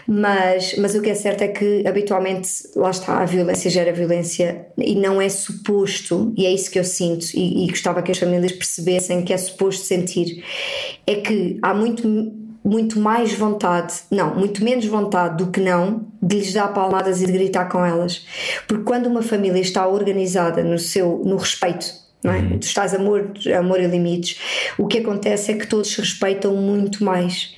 [0.07, 4.67] Mas, mas o que é certo é que habitualmente, lá está, a violência gera violência
[4.77, 8.17] e não é suposto, e é isso que eu sinto, e, e gostava que as
[8.17, 10.43] famílias percebessem que é suposto sentir,
[11.05, 12.07] é que há muito
[12.63, 17.25] muito mais vontade, não, muito menos vontade do que não de lhes dar palmadas e
[17.25, 18.25] de gritar com elas.
[18.67, 21.85] Porque quando uma família está organizada no seu no respeito,
[22.23, 22.41] não é?
[22.57, 24.39] Tu estás amor, amor e limites,
[24.77, 27.53] o que acontece é que todos se respeitam muito mais.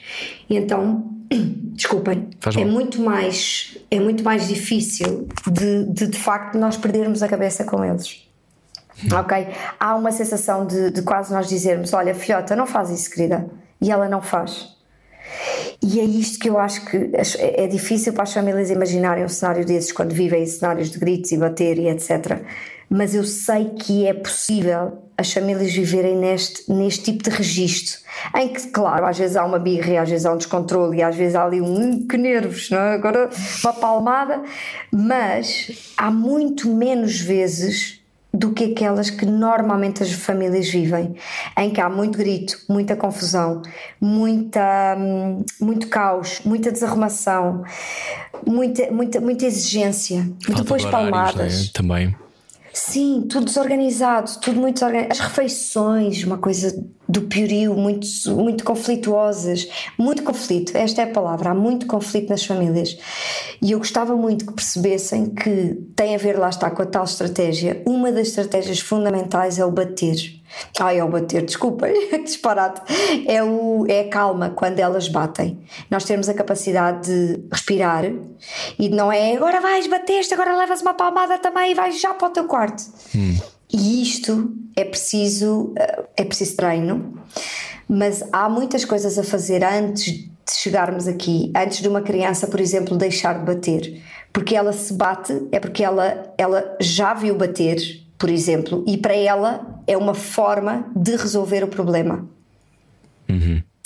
[0.50, 1.06] E então,
[1.74, 7.28] desculpem, é muito mais é muito mais difícil de, de de facto nós perdermos a
[7.28, 8.25] cabeça com eles.
[9.14, 9.48] Ok?
[9.80, 13.46] Há uma sensação de, de quase nós dizermos: Olha, filhota, não faz isso, querida.
[13.82, 14.74] E ela não faz.
[15.82, 19.30] E é isto que eu acho que é é difícil para as famílias imaginarem um
[19.30, 22.42] cenário desses quando vivem em cenários de gritos e bater e etc.
[22.90, 28.00] Mas eu sei que é possível as famílias viverem neste, neste tipo de registro,
[28.36, 31.16] em que, claro, às vezes há uma birra, às vezes há um descontrole, e às
[31.16, 32.94] vezes há ali um "Hum, que nervos, não é?
[32.94, 33.30] agora
[33.64, 34.44] uma palmada,
[34.92, 38.05] mas há muito menos vezes
[38.36, 41.16] do que aquelas que normalmente as famílias vivem,
[41.58, 43.62] em que há muito grito, muita confusão,
[44.00, 47.64] muita, hum, muito caos, muita desarrumação,
[48.46, 51.54] muita, muita, muita exigência, Falta depois de horários, palmadas.
[51.54, 51.70] não é?
[51.74, 52.16] Também.
[52.74, 55.14] Sim, tudo desorganizado, tudo muito desorganizado.
[55.14, 56.76] As refeições, uma coisa
[57.08, 59.68] do piorio, muito, muito conflituosas.
[59.98, 61.52] Muito conflito, esta é a palavra.
[61.52, 62.98] Há muito conflito nas famílias.
[63.62, 67.04] E eu gostava muito que percebessem que tem a ver, lá está, com a tal
[67.04, 67.82] estratégia.
[67.86, 70.16] Uma das estratégias fundamentais é o bater.
[70.80, 71.94] Ai, é o bater, desculpem,
[72.24, 72.82] disparate.
[73.28, 75.60] É, o, é a calma quando elas batem.
[75.90, 78.06] Nós temos a capacidade de respirar
[78.80, 82.28] e não é agora vais bater-te, agora levas uma palmada também e vais já para
[82.28, 82.84] o teu quarto.
[83.78, 87.20] E isto é preciso, eh, é preciso treino,
[87.90, 92.62] mas há muitas coisas a fazer antes de chegarmos aqui, antes de uma criança, por
[92.62, 94.02] exemplo, deixar de bater.
[94.32, 97.78] Porque ela se bate, é porque ela, ela já viu bater,
[98.18, 102.26] por exemplo, e para ela é uma forma de resolver o problema.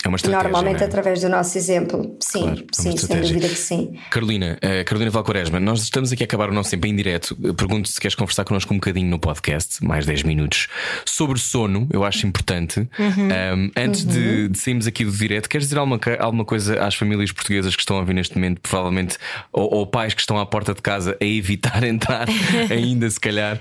[0.03, 0.43] É uma estratégia.
[0.43, 0.85] Normalmente é?
[0.85, 2.15] através do nosso exemplo.
[2.21, 3.99] Sim, Claro, é sim, sem dúvida que sim.
[4.09, 7.35] Carolina, eh, Carolina Valcoresma, nós estamos aqui a acabar o nosso tempo em direto.
[7.57, 10.69] Pergunto se queres conversar connosco um bocadinho no podcast, mais 10 minutos,
[11.05, 12.79] sobre sono, eu acho importante.
[12.97, 17.33] Um, antes de, de sairmos aqui do direto, queres dizer alguma, alguma coisa às famílias
[17.33, 19.17] portuguesas que estão a ouvir neste momento, provavelmente,
[19.51, 22.27] ou, ou pais que estão à porta de casa a evitar entrar
[22.71, 23.59] ainda, se calhar.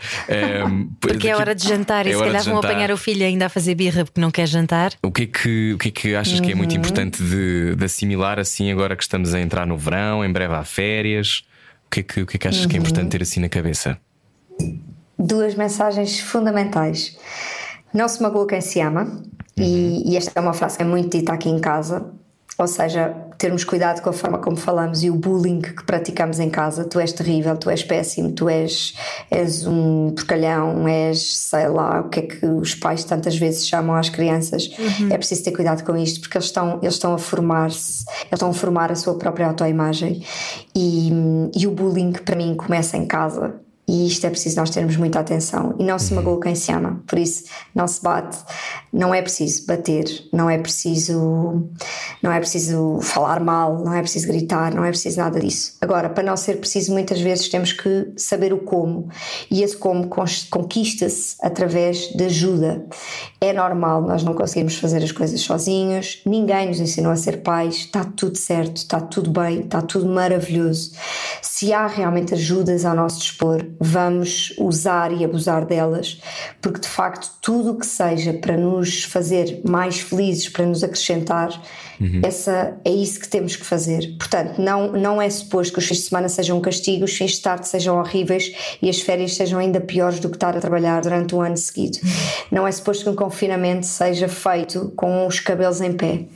[0.68, 3.26] um, Porque é hora de jantar e É se hora calhar vão apanhar o filho
[3.26, 4.92] ainda a fazer birra porque não quer jantar.
[5.02, 7.84] O que é que, o que, é que achas que é muito importante de, de
[7.84, 11.42] assimilar assim agora que estamos a entrar no verão, em breve há férias?
[11.86, 13.48] O que é que, o que, é que achas que é importante ter assim na
[13.48, 13.98] cabeça?
[15.18, 17.18] duas mensagens fundamentais.
[17.92, 19.22] Não se magoa quem se ama,
[19.56, 22.12] e, e esta é uma frase que é muito dita aqui em casa,
[22.58, 26.50] ou seja, termos cuidado com a forma como falamos e o bullying que praticamos em
[26.50, 26.84] casa.
[26.84, 28.94] Tu és terrível, tu és péssimo, tu és,
[29.30, 33.94] és um porcalhão, és sei lá o que é que os pais tantas vezes chamam
[33.94, 34.68] às crianças.
[35.08, 38.50] É preciso ter cuidado com isto porque eles estão, eles estão a formar-se, eles estão
[38.50, 40.24] a formar a sua própria autoimagem
[40.74, 41.12] e,
[41.56, 45.18] e o bullying para mim começa em casa E isto é preciso nós termos muita
[45.18, 45.74] atenção.
[45.78, 47.02] E não se magoa quem se ama.
[47.06, 48.36] Por isso, não se bate.
[48.92, 50.04] Não é preciso bater.
[50.30, 51.68] Não é preciso,
[52.22, 53.82] não é preciso falar mal.
[53.82, 54.74] Não é preciso gritar.
[54.74, 55.76] Não é preciso nada disso.
[55.80, 59.08] Agora, para não ser preciso, muitas vezes temos que saber o como.
[59.50, 60.06] E esse como
[60.50, 62.84] conquista-se através de ajuda.
[63.40, 66.20] É normal, nós não conseguimos fazer as coisas sozinhos.
[66.26, 67.76] Ninguém nos ensinou a ser pais.
[67.76, 68.78] Está tudo certo.
[68.78, 69.60] Está tudo bem.
[69.60, 70.92] Está tudo maravilhoso.
[71.40, 76.20] Se há realmente ajudas ao nosso dispor, vamos usar e abusar delas,
[76.60, 81.50] porque de facto tudo o que seja para nos fazer mais felizes, para nos acrescentar,
[82.00, 82.20] uhum.
[82.22, 84.16] essa, é isso que temos que fazer.
[84.18, 87.32] Portanto, não, não é suposto que os fins de semana sejam um castigo, os fins
[87.32, 91.00] de tarde sejam horríveis e as férias sejam ainda piores do que estar a trabalhar
[91.00, 91.98] durante um ano seguido.
[92.50, 96.26] Não é suposto que um confinamento seja feito com os cabelos em pé.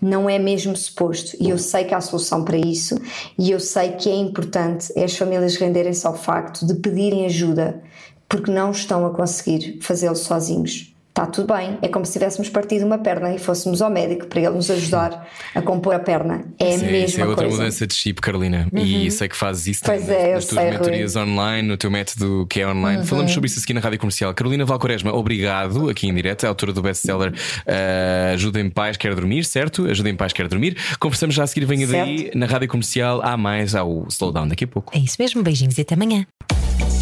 [0.00, 1.36] Não é mesmo suposto.
[1.40, 3.00] E eu sei que há solução para isso,
[3.38, 7.82] e eu sei que é importante as famílias renderem-se ao facto de pedirem ajuda,
[8.28, 11.78] porque não estão a conseguir fazê-lo sozinhos está tudo bem.
[11.80, 15.28] É como se tivéssemos partido uma perna e fôssemos ao médico para ele nos ajudar
[15.54, 16.44] a compor a perna.
[16.58, 17.58] É Sim, a mesma isso é outra coisa.
[17.58, 18.66] mudança de chip, Carolina.
[18.72, 18.84] Uhum.
[18.84, 21.22] E sei que fazes isso pois também é, nas tuas sei, mentorias Rui.
[21.22, 22.98] online, no teu método que é online.
[22.98, 23.06] Uhum.
[23.06, 24.34] Falamos sobre isso aqui na Rádio Comercial.
[24.34, 29.44] Carolina Valcoresma, obrigado aqui em direto, autora do best-seller uh, Ajuda em Paz Quer Dormir,
[29.44, 29.86] certo?
[29.86, 30.76] Ajuda em Paz Quer Dormir.
[30.98, 33.20] Conversamos já a seguir, venha daí na Rádio Comercial.
[33.22, 34.92] Há mais ao Slowdown daqui a pouco.
[34.96, 36.26] É isso mesmo, beijinhos e até amanhã.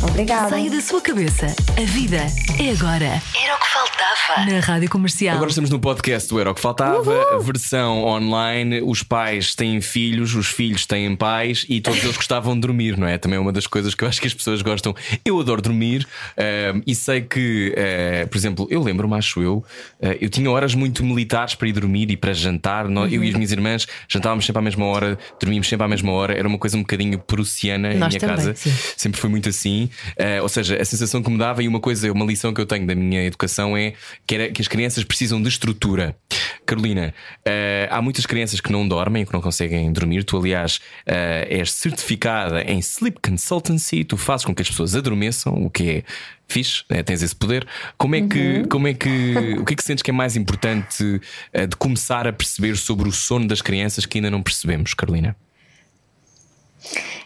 [0.02, 0.50] Obrigada.
[0.50, 1.46] Saia da sua cabeça.
[1.78, 2.26] A vida
[2.58, 3.22] é agora.
[3.40, 4.50] Era o que faltava.
[4.50, 5.36] Na Rádio Comercial.
[5.36, 7.40] Agora estamos no podcast do Era o que Faltava, Uhul.
[7.40, 8.82] versão online.
[8.82, 13.06] Os pais têm filhos, os filhos têm pais e todos eles gostavam de dormir, não
[13.06, 13.16] é?
[13.16, 14.94] Também é uma das coisas que eu acho que as pessoas gostam.
[15.24, 19.58] Eu adoro dormir uh, e sei que, uh, por exemplo, eu lembro-me, acho eu,
[20.00, 22.86] uh, eu tinha horas muito militares para ir dormir e para jantar.
[22.86, 23.06] Uhum.
[23.06, 26.36] Eu e as minhas irmãs jantávamos sempre à mesma hora, dormíamos sempre à mesma hora.
[26.36, 28.54] Era uma coisa um bocadinho prussiana Nós em minha também, casa.
[28.56, 28.72] Sim.
[28.96, 29.88] Sempre foi muito assim.
[30.18, 32.66] Uh, ou seja, a sensação que me dava, e uma coisa, uma lição que eu
[32.66, 33.94] tenho da minha educação é
[34.26, 36.16] que, era, que as crianças precisam de estrutura.
[36.64, 40.24] Carolina, uh, há muitas crianças que não dormem, que não conseguem dormir.
[40.24, 40.76] Tu, aliás,
[41.06, 45.90] uh, és certificada em Sleep Consultancy, tu fazes com que as pessoas adormeçam, o que
[45.90, 46.02] é
[46.48, 47.02] fixe, né?
[47.02, 47.66] tens esse poder.
[47.96, 48.64] Como é que, uhum.
[48.68, 52.32] como é que, o que é que sentes que é mais importante de começar a
[52.32, 55.34] perceber sobre o sono das crianças que ainda não percebemos, Carolina?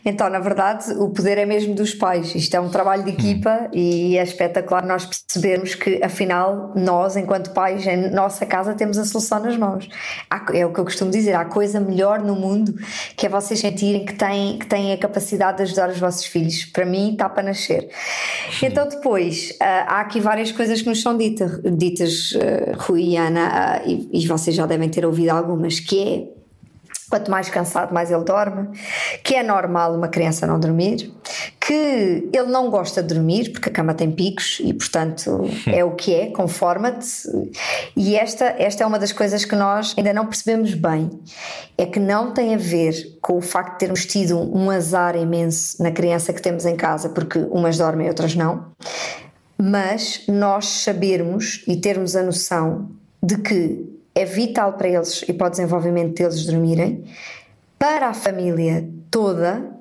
[0.04, 2.34] Então, na verdade, o poder é mesmo dos pais.
[2.34, 7.50] Isto é um trabalho de equipa e é espetacular nós percebermos que, afinal, nós, enquanto
[7.50, 9.88] pais, em nossa casa, temos a solução nas mãos.
[10.54, 12.74] É o que eu costumo dizer: há coisa melhor no mundo
[13.16, 16.64] que é vocês sentirem que têm, que têm a capacidade de ajudar os vossos filhos.
[16.66, 17.88] Para mim, está para nascer.
[18.62, 23.16] Então, depois, ah, há aqui várias coisas que nos são ditas, ditas ah, Rui e
[23.16, 26.35] Ana, ah, e vocês já devem ter ouvido algumas, que é
[27.08, 28.68] Quanto mais cansado, mais ele dorme.
[29.22, 31.12] Que é normal uma criança não dormir.
[31.60, 35.92] Que ele não gosta de dormir, porque a cama tem picos e, portanto, é o
[35.92, 37.06] que é, conforma-te.
[37.96, 41.10] E esta, esta é uma das coisas que nós ainda não percebemos bem.
[41.78, 45.82] É que não tem a ver com o facto de termos tido um azar imenso
[45.82, 48.72] na criança que temos em casa, porque umas dormem e outras não.
[49.58, 52.90] Mas nós sabermos e termos a noção
[53.22, 53.96] de que
[54.26, 57.04] vital para eles e para o desenvolvimento deles dormirem,
[57.78, 59.74] para a família toda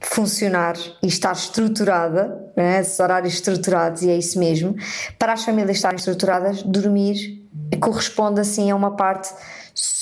[0.00, 4.76] funcionar e estar estruturada, né, esses horários estruturados, e é isso mesmo,
[5.18, 7.38] para as famílias estarem estruturadas, dormir
[7.80, 9.32] corresponde assim a uma parte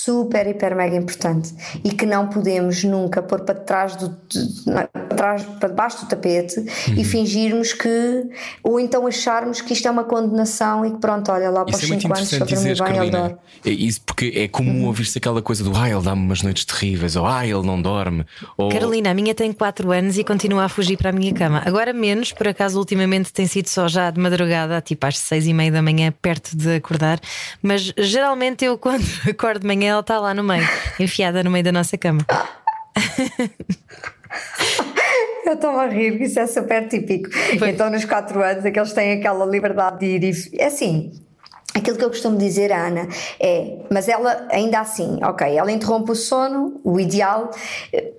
[0.06, 1.52] super, hiper, mega importante
[1.82, 4.16] e que não podemos nunca pôr para trás do
[4.64, 4.86] para,
[5.16, 6.94] trás, para debaixo do tapete uhum.
[6.96, 8.24] e fingirmos que
[8.62, 11.80] ou então acharmos que isto é uma condenação e que pronto, olha lá para os
[11.80, 13.36] 5 é anos se eu dormir bem, ele dorme.
[13.64, 14.86] É isso porque é comum uhum.
[14.86, 18.24] ouvir-se aquela coisa do ah, ele dá-me umas noites terríveis ou ah, ele não dorme.
[18.56, 18.68] Ou...
[18.68, 21.62] Carolina, a minha tem 4 anos e continua a fugir para a minha cama.
[21.66, 25.52] Agora menos, por acaso ultimamente tem sido só já de madrugada, tipo às 6 e
[25.52, 27.18] meia da manhã, perto de acordar,
[27.60, 30.68] mas geralmente eu quando acordo de manhã ela está lá no meio,
[31.00, 32.20] enfiada no meio da nossa cama.
[35.46, 37.30] Eu estou a rir, isso é super típico.
[37.58, 37.70] Foi.
[37.70, 40.58] Então, nos 4 anos, é que eles têm aquela liberdade de ir e.
[40.58, 41.12] É assim,
[41.76, 43.06] Aquilo que eu costumo dizer à Ana
[43.38, 47.50] é, mas ela ainda assim, ok, ela interrompe o sono, o ideal,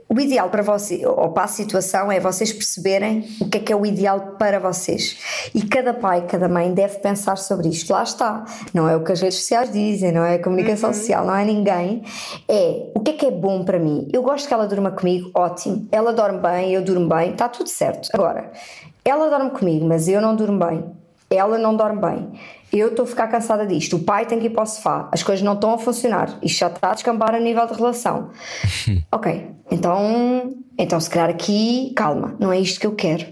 [0.08, 3.74] o ideal para você, ou para a situação, é vocês perceberem o que é que
[3.74, 5.18] é o ideal para vocês.
[5.56, 7.92] E cada pai, cada mãe deve pensar sobre isto.
[7.92, 8.46] Lá está.
[8.76, 10.96] Não é o que as redes sociais dizem, não é a comunicação uhum.
[10.96, 12.04] social, não é ninguém.
[12.48, 14.08] É o que é que é bom para mim.
[14.14, 15.88] Eu gosto que ela durma comigo, ótimo.
[15.92, 18.08] Ela dorme bem, eu durmo bem, está tudo certo.
[18.14, 18.52] Agora,
[19.04, 21.07] ela dorme comigo, mas eu não durmo bem.
[21.30, 22.32] Ela não dorme bem
[22.72, 25.24] eu estou a ficar cansada disto, o pai tem que ir para o sofá, as
[25.24, 28.30] coisas não estão a funcionar, isto já está a descambar a nível de relação.
[29.12, 33.26] ok, então, então se calhar aqui, calma, não é isto que eu quero.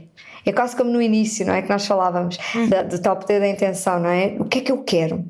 [0.46, 1.62] É quase como no início, não é?
[1.64, 2.38] Que nós falávamos
[2.70, 4.36] da, do top D da intenção, não é?
[4.40, 5.26] O que é que eu quero?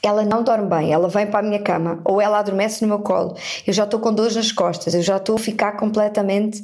[0.00, 3.00] ela não dorme bem, ela vem para a minha cama ou ela adormece no meu
[3.00, 6.62] colo, eu já estou com dores nas costas, eu já estou a ficar completamente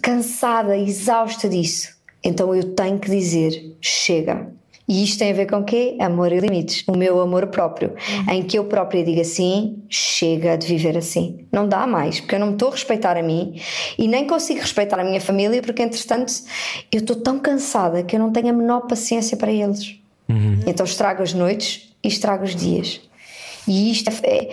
[0.00, 2.01] cansada, exausta disso.
[2.22, 4.50] Então eu tenho que dizer: chega.
[4.88, 5.96] E isto tem a ver com o quê?
[6.00, 6.84] Amor e limites.
[6.88, 7.90] O meu amor próprio.
[7.90, 8.34] Uhum.
[8.34, 11.46] Em que eu própria diga assim: chega de viver assim.
[11.52, 13.60] Não dá mais, porque eu não me estou a respeitar a mim
[13.96, 16.32] e nem consigo respeitar a minha família, porque entretanto
[16.90, 19.96] eu estou tão cansada que eu não tenho a menor paciência para eles.
[20.28, 20.60] Uhum.
[20.66, 23.00] Então estrago as noites e estrago os dias.
[23.66, 24.50] E isto é,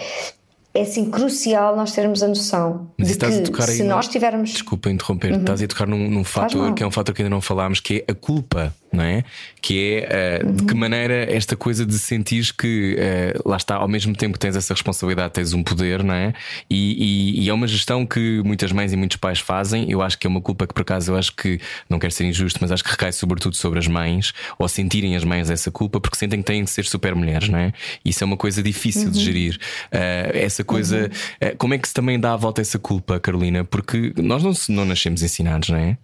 [0.79, 4.51] é assim crucial nós termos a noção Mas de que se nós tivermos.
[4.51, 5.39] Desculpa interromper, uhum.
[5.39, 8.05] estás a tocar num, num fator que é um fator que ainda não falámos, que
[8.07, 9.23] é a culpa não é?
[9.61, 10.55] Que é uh, uhum.
[10.55, 14.39] de que maneira esta coisa de sentir que uh, lá está, ao mesmo tempo que
[14.39, 16.33] tens essa responsabilidade, tens um poder, não é?
[16.69, 19.89] E, e, e, é uma gestão que muitas mães e muitos pais fazem.
[19.89, 21.59] Eu acho que é uma culpa que, por acaso, eu acho que
[21.89, 25.23] não quero ser injusto, mas acho que recai sobretudo sobre as mães, ou sentirem as
[25.23, 27.71] mães essa culpa, porque sentem que têm de ser super mulheres, não é?
[28.03, 29.11] Isso é uma coisa difícil uhum.
[29.11, 29.59] de gerir.
[29.93, 31.09] Uh, essa coisa,
[31.41, 31.55] uhum.
[31.57, 33.63] como é que se também dá a volta a essa culpa, Carolina?
[33.63, 35.97] Porque nós não, não nascemos ensinados, não é?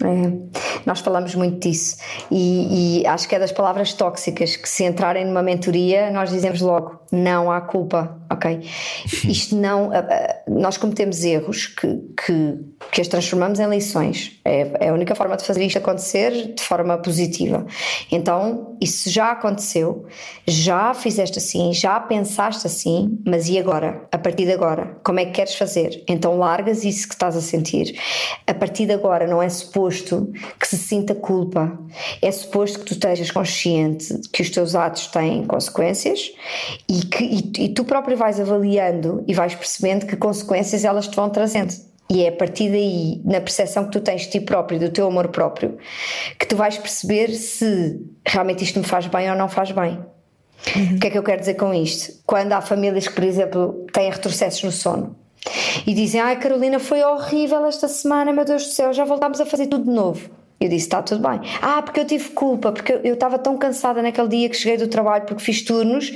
[0.00, 0.32] É,
[0.86, 1.96] nós falamos muito disso
[2.30, 6.60] e, e, acho que é das palavras tóxicas que se entrarem numa mentoria nós dizemos
[6.60, 8.60] logo não há culpa, ok?
[9.24, 9.90] Isto não,
[10.46, 12.58] nós cometemos erros que, que,
[12.92, 14.38] que as transformamos em lições.
[14.44, 17.66] É, é, a única forma de fazer isto acontecer de forma positiva.
[18.10, 20.06] Então, isso já aconteceu,
[20.46, 24.06] já fizeste assim, já pensaste assim, mas e agora?
[24.12, 26.04] A partir de agora, como é que queres fazer?
[26.06, 27.98] Então largas isso que estás a sentir.
[28.46, 29.48] A partir de agora não é
[29.88, 31.78] suposto que se sinta culpa.
[32.20, 36.32] É suposto que tu estejas consciente que os teus atos têm consequências
[36.88, 41.06] e e, que, e, e tu próprio vais avaliando e vais percebendo que consequências elas
[41.06, 41.72] te vão trazendo.
[42.10, 45.06] E é a partir daí, na percepção que tu tens de ti próprio, do teu
[45.06, 45.76] amor próprio,
[46.38, 49.98] que tu vais perceber se realmente isto me faz bem ou não faz bem.
[50.74, 50.96] Uhum.
[50.96, 52.20] O que é que eu quero dizer com isto?
[52.26, 55.16] Quando há famílias que, por exemplo, têm retrocessos no sono
[55.86, 59.46] e dizem: Ai, Carolina, foi horrível esta semana, meu Deus do céu, já voltámos a
[59.46, 60.28] fazer tudo de novo.
[60.60, 61.40] Eu disse: está tudo bem.
[61.62, 64.88] Ah, porque eu tive culpa, porque eu estava tão cansada naquele dia que cheguei do
[64.88, 66.10] trabalho porque fiz turnos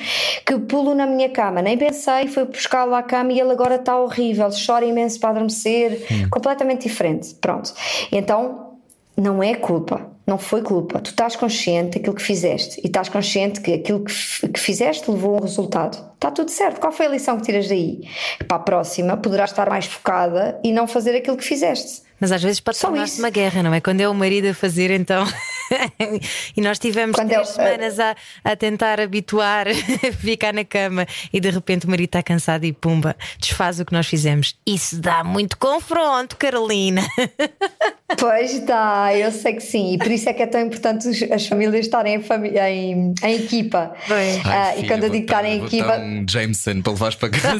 [0.44, 1.62] que pulo na minha cama.
[1.62, 6.06] Nem pensei, fui buscá-lo à cama e ele agora está horrível, chora imenso para adormecer,
[6.10, 6.28] hum.
[6.30, 7.34] completamente diferente.
[7.40, 7.72] Pronto.
[8.10, 8.78] Então,
[9.16, 11.00] não é culpa, não foi culpa.
[11.00, 15.36] Tu estás consciente daquilo que fizeste e estás consciente que aquilo que, que fizeste levou
[15.36, 15.98] a um resultado.
[16.14, 16.80] Está tudo certo.
[16.80, 18.08] Qual foi a lição que tiras daí?
[18.46, 22.02] Para a próxima, poderás estar mais focada e não fazer aquilo que fizeste.
[22.20, 23.80] Mas às vezes pode tornar-se uma guerra, não é?
[23.80, 25.26] Quando é o marido a fazer, então.
[26.56, 27.52] e nós tivemos Quando três é...
[27.52, 32.22] semanas a, a tentar habituar a ficar na cama e de repente o marido está
[32.22, 34.56] cansado e pumba, desfaz o que nós fizemos.
[34.66, 37.02] Isso dá muito confronto, Carolina.
[38.18, 41.46] Pois dá, eu sei que sim, e por isso é que é tão importante as
[41.46, 43.94] famílias estarem em, em, em equipa.
[44.08, 45.98] Ai, uh, filha, e quando eu digo estar em equipa.
[45.98, 47.58] Um Jameson para levares para casa.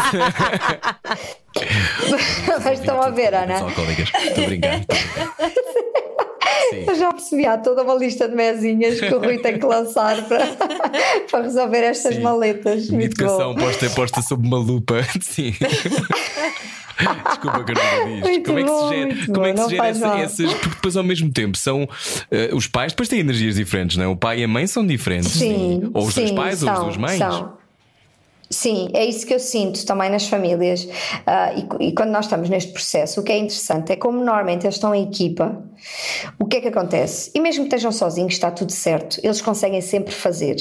[2.65, 3.67] Mas estão a ver, Ana.
[3.67, 3.85] Estou
[6.43, 6.90] brincando.
[6.90, 10.22] Eu já percebi, há toda uma lista de mesinhas que o Rui tem que lançar
[10.26, 10.47] para,
[11.30, 12.22] para resolver estas Sim.
[12.22, 12.90] maletas.
[12.90, 15.03] Minha educação posta, posta sob uma lupa.
[15.20, 15.55] Sim.
[17.26, 18.47] Desculpa, Carolina, diz.
[18.47, 20.55] Como é que se gera, como é que se gera essa, essas.
[20.55, 21.82] Porque depois, ao mesmo tempo, são.
[21.82, 24.09] Uh, os pais depois têm energias diferentes, não é?
[24.09, 25.32] O pai e a mãe são diferentes.
[25.32, 25.90] Sim.
[25.95, 27.18] Ou os sim, dois pais são, ou os dois mães.
[27.18, 27.62] São.
[28.53, 30.85] Sim, é isso que eu sinto também nas famílias.
[30.85, 34.67] Uh, e, e, quando nós estamos neste processo, o que é interessante é como normalmente
[34.67, 35.65] eles estão em equipa,
[36.39, 37.31] o que é que acontece?
[37.35, 40.57] E mesmo que estejam sozinhos, está tudo certo, eles conseguem sempre fazer.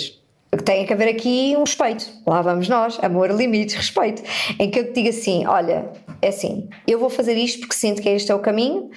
[0.64, 2.10] Tem que haver aqui um respeito.
[2.26, 4.24] Lá vamos nós, amor, limites, respeito.
[4.58, 5.90] Em que eu te digo assim: olha,
[6.22, 8.90] é assim, eu vou fazer isto porque sinto que este é o caminho,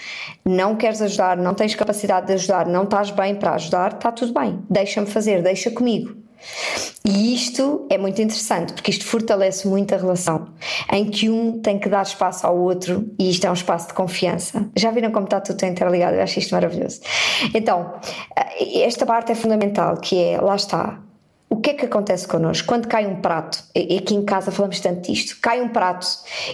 [0.45, 4.33] não queres ajudar, não tens capacidade de ajudar, não estás bem para ajudar, está tudo
[4.33, 6.24] bem, deixa-me fazer, deixa comigo.
[7.05, 10.49] E isto é muito interessante porque isto fortalece muito a relação,
[10.93, 13.95] em que um tem que dar espaço ao outro e isto é um espaço de
[13.95, 14.69] confiança.
[14.77, 16.17] Já viram como está tudo interligado?
[16.17, 17.01] Eu acho isto maravilhoso.
[17.53, 17.95] Então,
[18.75, 20.99] esta parte é fundamental, que é, lá está,
[21.55, 22.67] o que é que acontece connosco?
[22.67, 26.07] Quando cai um prato, e aqui em casa falamos tanto disto, cai um prato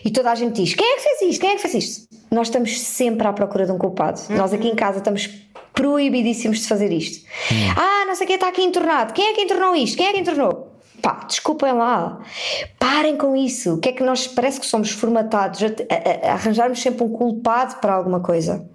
[0.05, 1.41] e toda a gente diz: quem é que fez isto?
[1.41, 2.09] Quem é que fez isto?
[2.31, 4.21] Nós estamos sempre à procura de um culpado.
[4.29, 4.37] Uhum.
[4.37, 5.29] Nós aqui em casa estamos
[5.75, 7.25] proibidíssimos de fazer isto.
[7.51, 7.75] Uhum.
[7.77, 9.13] Ah, não sei quem está aqui entornado.
[9.13, 9.97] Quem é que entornou isto?
[9.97, 10.71] Quem é que entornou?
[11.01, 12.21] Pá, desculpem lá.
[12.79, 13.75] Parem com isso.
[13.75, 17.09] O que é que nós parece que somos formatados a, a, a arranjarmos sempre um
[17.09, 18.69] culpado para alguma coisa.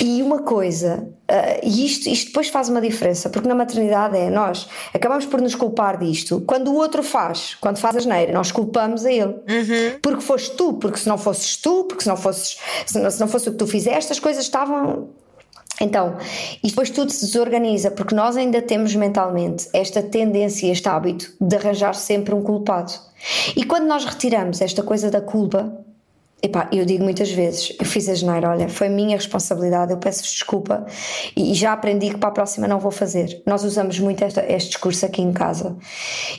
[0.00, 4.30] E uma coisa, uh, e isto, isto depois faz uma diferença, porque na maternidade é
[4.30, 8.50] nós acabamos por nos culpar disto quando o outro faz, quando faz a geneira, nós
[8.50, 9.34] culpamos a ele.
[9.34, 9.98] Uhum.
[10.02, 13.20] Porque foste tu, porque se não fosses tu, porque se não, fosses, se não, se
[13.20, 15.10] não fosse o que tu fizeste, as coisas estavam
[15.80, 16.16] Então,
[16.62, 21.56] e depois tudo se desorganiza, porque nós ainda temos mentalmente esta tendência, este hábito de
[21.56, 22.92] arranjar sempre um culpado.
[23.56, 25.83] E quando nós retiramos esta coisa da culpa,
[26.44, 30.22] Epá, eu digo muitas vezes, eu fiz a geneira, olha, foi minha responsabilidade, eu peço
[30.24, 30.84] desculpa
[31.34, 33.42] e já aprendi que para a próxima não vou fazer.
[33.46, 35.74] Nós usamos muito este discurso aqui em casa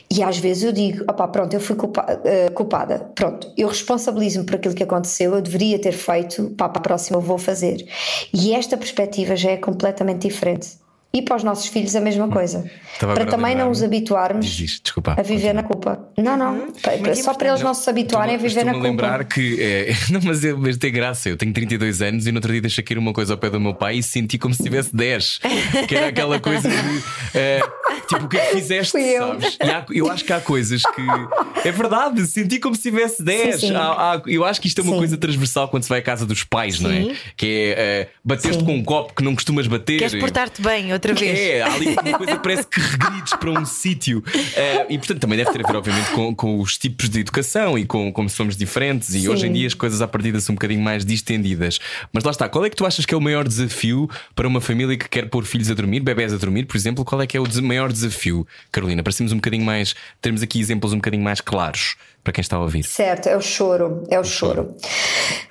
[0.08, 4.46] e às vezes eu digo, opá, pronto, eu fui culpa, uh, culpada, pronto, eu responsabilizo-me
[4.46, 7.84] por aquilo que aconteceu, eu deveria ter feito, pá, para a próxima eu vou fazer.
[8.32, 10.85] E esta perspectiva já é completamente diferente.
[11.16, 12.58] E para os nossos filhos a mesma coisa.
[12.92, 15.14] Estava para agora a também não os habituarmos Diz desculpa.
[15.18, 16.08] a viver na culpa.
[16.18, 16.70] Não, não.
[16.82, 18.86] para- só para eles não se habituarem a viver na culpa.
[18.88, 19.56] lembrar que.
[19.62, 21.28] é, não, mas, eu, mas tem graça.
[21.28, 23.60] Eu tenho 32 anos e no outro dia deixei cair uma coisa ao pé do
[23.60, 25.40] meu pai e senti como se tivesse 10.
[25.88, 27.02] Que era aquela coisa de.
[27.34, 27.60] é,
[28.08, 28.92] tipo, o que é que fizeste?
[28.92, 29.28] Fui eu.
[29.28, 29.58] Sabes?
[29.62, 31.66] E há- eu acho que há coisas que.
[31.68, 33.60] É verdade, senti como se tivesse 10.
[33.60, 33.74] Sim, sim.
[33.74, 34.98] Há- há- eu acho que isto é uma Sim.
[34.98, 37.14] coisa transversal quando se vai à casa dos pais, não é?
[37.36, 38.08] Que é.
[38.24, 38.64] bateste Sim.
[38.64, 39.98] com um copo que não costumas bater.
[39.98, 41.38] Queres portar-te bem outra vez?
[41.38, 44.22] É, há ali uma coisa que parece que regrides para um sítio.
[44.54, 47.78] Eh, e portanto também deve ter a ver, obviamente, com, com os tipos de educação
[47.78, 49.14] e com como somos diferentes.
[49.14, 51.78] E hoje em dia as coisas à partida são um bocadinho mais distendidas.
[52.12, 54.60] Mas lá está, qual é que tu achas que é o maior desafio para uma
[54.60, 57.04] família que quer pôr filhos a dormir, bebés a dormir, por exemplo?
[57.04, 59.02] Qual é que é o maior desafio, Carolina?
[59.02, 59.94] Para sermos um bocadinho mais.
[60.20, 62.82] termos aqui exemplos um bocadinho mais claros para quem está a ouvir.
[62.82, 64.74] Certo, é o choro, é o choro.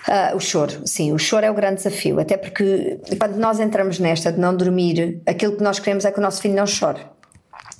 [0.07, 3.97] Ah, o choro, sim, o choro é o grande desafio, até porque quando nós entramos
[3.97, 6.99] nesta de não dormir, aquilo que nós queremos é que o nosso filho não chore.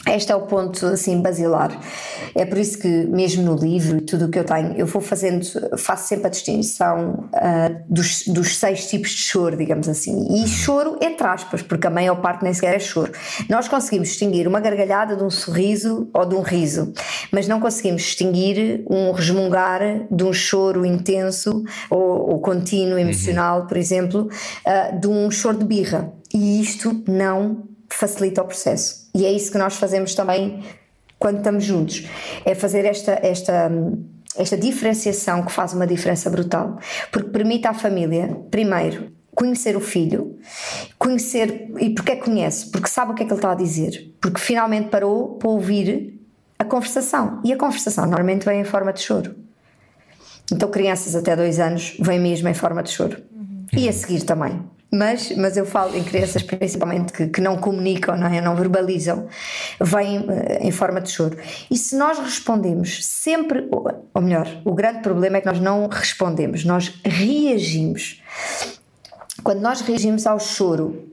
[0.08, 1.80] Este é o ponto assim basilar.
[2.36, 5.02] É por isso que mesmo no livro e tudo o que eu tenho, eu vou
[5.02, 5.44] fazendo,
[5.78, 10.44] faço sempre a distinção ah, dos, dos seis tipos de choro, digamos assim.
[10.44, 13.12] E choro entre aspas, porque a maior parte nem sequer é choro.
[13.50, 16.94] Nós conseguimos distinguir uma gargalhada de um sorriso ou de um riso,
[17.32, 23.78] mas não conseguimos distinguir um resmungar de um choro intenso ou, ou contínuo emocional, por
[23.78, 24.30] exemplo,
[24.66, 26.14] ah, de um choro de birra.
[26.32, 29.05] E isto não facilita o processo.
[29.16, 30.62] E é isso que nós fazemos também
[31.18, 32.06] quando estamos juntos.
[32.44, 33.72] É fazer esta, esta,
[34.38, 36.78] esta diferenciação que faz uma diferença brutal.
[37.14, 40.38] Porque permite à família, primeiro, conhecer o filho,
[41.00, 41.72] conhecer.
[41.80, 42.70] E porquê conhece?
[42.70, 44.14] Porque sabe o que é que ele está a dizer.
[44.20, 46.20] Porque finalmente parou para ouvir
[46.60, 47.40] a conversação.
[47.46, 49.34] E a conversação normalmente vem em forma de choro.
[50.52, 53.18] Então, crianças até dois anos vêm mesmo em forma de choro.
[53.72, 54.75] E a seguir também.
[54.92, 58.40] Mas, mas eu falo em crianças principalmente que, que não comunicam, não, é?
[58.40, 59.28] não verbalizam,
[59.82, 61.38] vêm eh, em forma de choro.
[61.70, 66.64] E se nós respondemos sempre, ou, melhor, o grande problema é que nós não respondemos,
[66.64, 68.22] nós reagimos.
[69.44, 71.10] Quando nós reagimos ao choro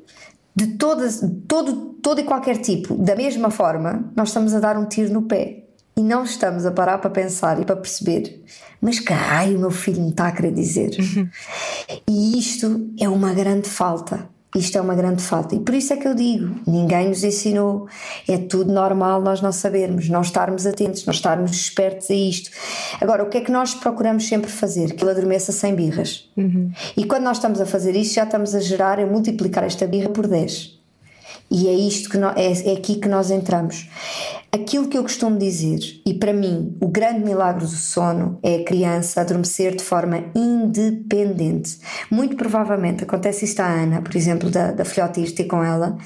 [0.55, 4.87] de todas, todo, todo e qualquer tipo, da mesma forma, nós estamos a dar um
[4.87, 5.62] tiro no pé.
[5.97, 8.43] E não estamos a parar para pensar e para perceber,
[8.81, 10.91] mas que raio o meu filho me está a querer dizer?
[12.09, 14.31] e isto é uma grande falta.
[14.55, 15.55] Isto é uma grande falta.
[15.55, 17.89] E por isso é que eu digo: ninguém nos ensinou.
[18.29, 22.51] É tudo normal nós não sabermos, nós estarmos atentos, nós estarmos espertos a isto.
[23.01, 24.93] Agora, o que é que nós procuramos sempre fazer?
[24.93, 26.31] Que ele adormeça sem birras.
[26.97, 30.11] E quando nós estamos a fazer isto, já estamos a gerar, a multiplicar esta birra
[30.11, 30.79] por 10.
[31.51, 33.89] E é isto que nós, é, é aqui que nós entramos.
[34.55, 38.65] Aquilo que eu costumo dizer, e para mim o grande milagre do sono é a
[38.65, 41.79] criança adormecer de forma independente.
[42.11, 45.97] Muito provavelmente acontece isto à Ana, por exemplo, da, da filhota ir ter com ela.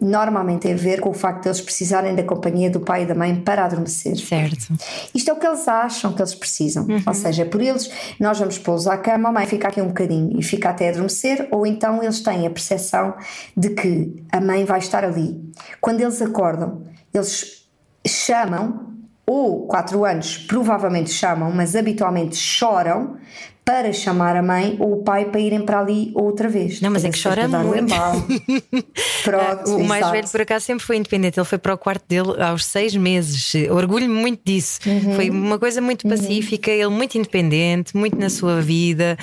[0.00, 3.06] Normalmente tem a ver com o facto de eles precisarem da companhia do pai e
[3.06, 4.16] da mãe para adormecer.
[4.16, 4.72] Certo.
[5.14, 6.86] Isto é o que eles acham que eles precisam.
[7.06, 9.88] Ou seja, é por eles, nós vamos pô-los à cama, a mãe fica aqui um
[9.88, 13.12] bocadinho e fica até adormecer, ou então eles têm a percepção
[13.54, 15.38] de que a mãe vai estar ali.
[15.82, 16.82] Quando eles acordam,
[17.12, 17.59] eles
[18.06, 18.90] chamam,
[19.26, 23.16] ou 4 anos provavelmente chamam, mas habitualmente choram
[23.64, 26.80] para chamar a mãe ou o pai para irem para ali outra vez.
[26.80, 27.94] Não, mas é que chora muito.
[29.22, 30.12] Pronto, o mais exato.
[30.12, 31.38] velho, por acaso, sempre foi independente.
[31.38, 33.52] Ele foi para o quarto dele aos seis meses.
[33.70, 34.80] Orgulho-me muito disso.
[34.86, 35.14] Uhum.
[35.14, 39.16] Foi uma coisa muito pacífica, ele muito independente, muito na sua vida.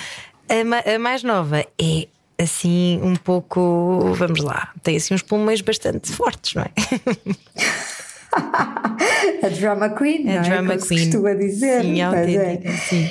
[0.48, 2.08] A, a mais nova é
[2.42, 4.14] assim um pouco.
[4.14, 6.70] Vamos lá, tem assim uns pulmões bastante fortes, não é?
[9.44, 10.42] A drama queen, não A é?
[10.42, 11.00] drama Como se queen.
[11.06, 11.82] costuma dizer.
[11.82, 12.04] Sim, é.
[12.04, 13.10] autêntica, sim.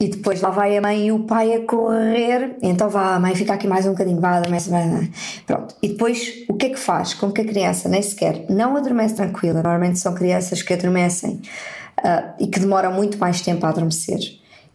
[0.00, 3.34] E depois lá vai a mãe e o pai a correr, então vá, a mãe
[3.34, 4.70] fica aqui mais um bocadinho, vá, adormece.
[5.46, 5.74] Pronto.
[5.82, 9.16] E depois o que é que faz com que a criança nem sequer não adormece
[9.16, 9.62] tranquila?
[9.62, 11.42] Normalmente são crianças que adormecem
[12.02, 14.20] ah, e que demoram muito mais tempo a adormecer.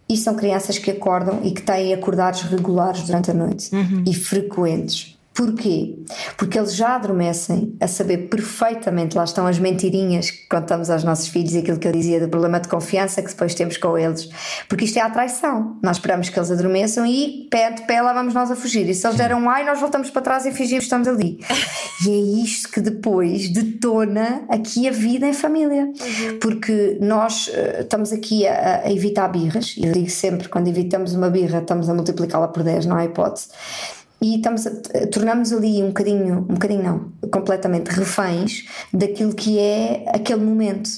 [0.08, 3.72] E são crianças que acordam e que têm acordados regulares durante a noite
[4.06, 5.15] e frequentes.
[5.36, 5.98] Porquê?
[6.38, 11.28] Porque eles já adormecem a saber perfeitamente, lá estão as mentirinhas que contamos aos nossos
[11.28, 14.30] filhos e aquilo que eu dizia do problema de confiança que depois temos com eles.
[14.70, 15.78] Porque isto é a traição.
[15.84, 18.88] Nós esperamos que eles adormeçam e pé de pé lá vamos nós a fugir.
[18.88, 21.38] E se eles deram um ai, nós voltamos para trás e fingimos que estamos ali.
[22.08, 25.84] e é isto que depois detona aqui a vida em família.
[25.84, 26.40] Uhum.
[26.40, 31.14] Porque nós uh, estamos aqui a, a evitar birras, e eu digo sempre: quando evitamos
[31.14, 33.50] uma birra, estamos a multiplicá-la por 10, não há hipótese
[34.26, 34.64] e estamos
[35.12, 40.90] tornamos ali um bocadinho, um bocadinho não, completamente reféns daquilo que é aquele momento.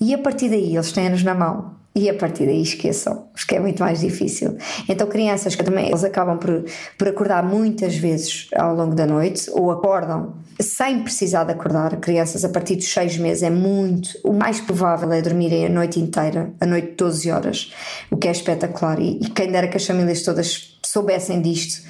[0.00, 1.81] E a partir daí eles têm-nos na mão.
[1.94, 4.56] E a partir daí esqueçam, porque é muito mais difícil.
[4.88, 6.64] Então, crianças que também eles acabam por,
[6.96, 11.96] por acordar muitas vezes ao longo da noite, ou acordam sem precisar de acordar.
[11.96, 14.08] Crianças a partir dos 6 meses é muito.
[14.24, 17.72] O mais provável é dormirem a noite inteira, a noite de 12 horas,
[18.10, 18.98] o que é espetacular.
[18.98, 21.86] E, e quem dera que as famílias todas soubessem disto.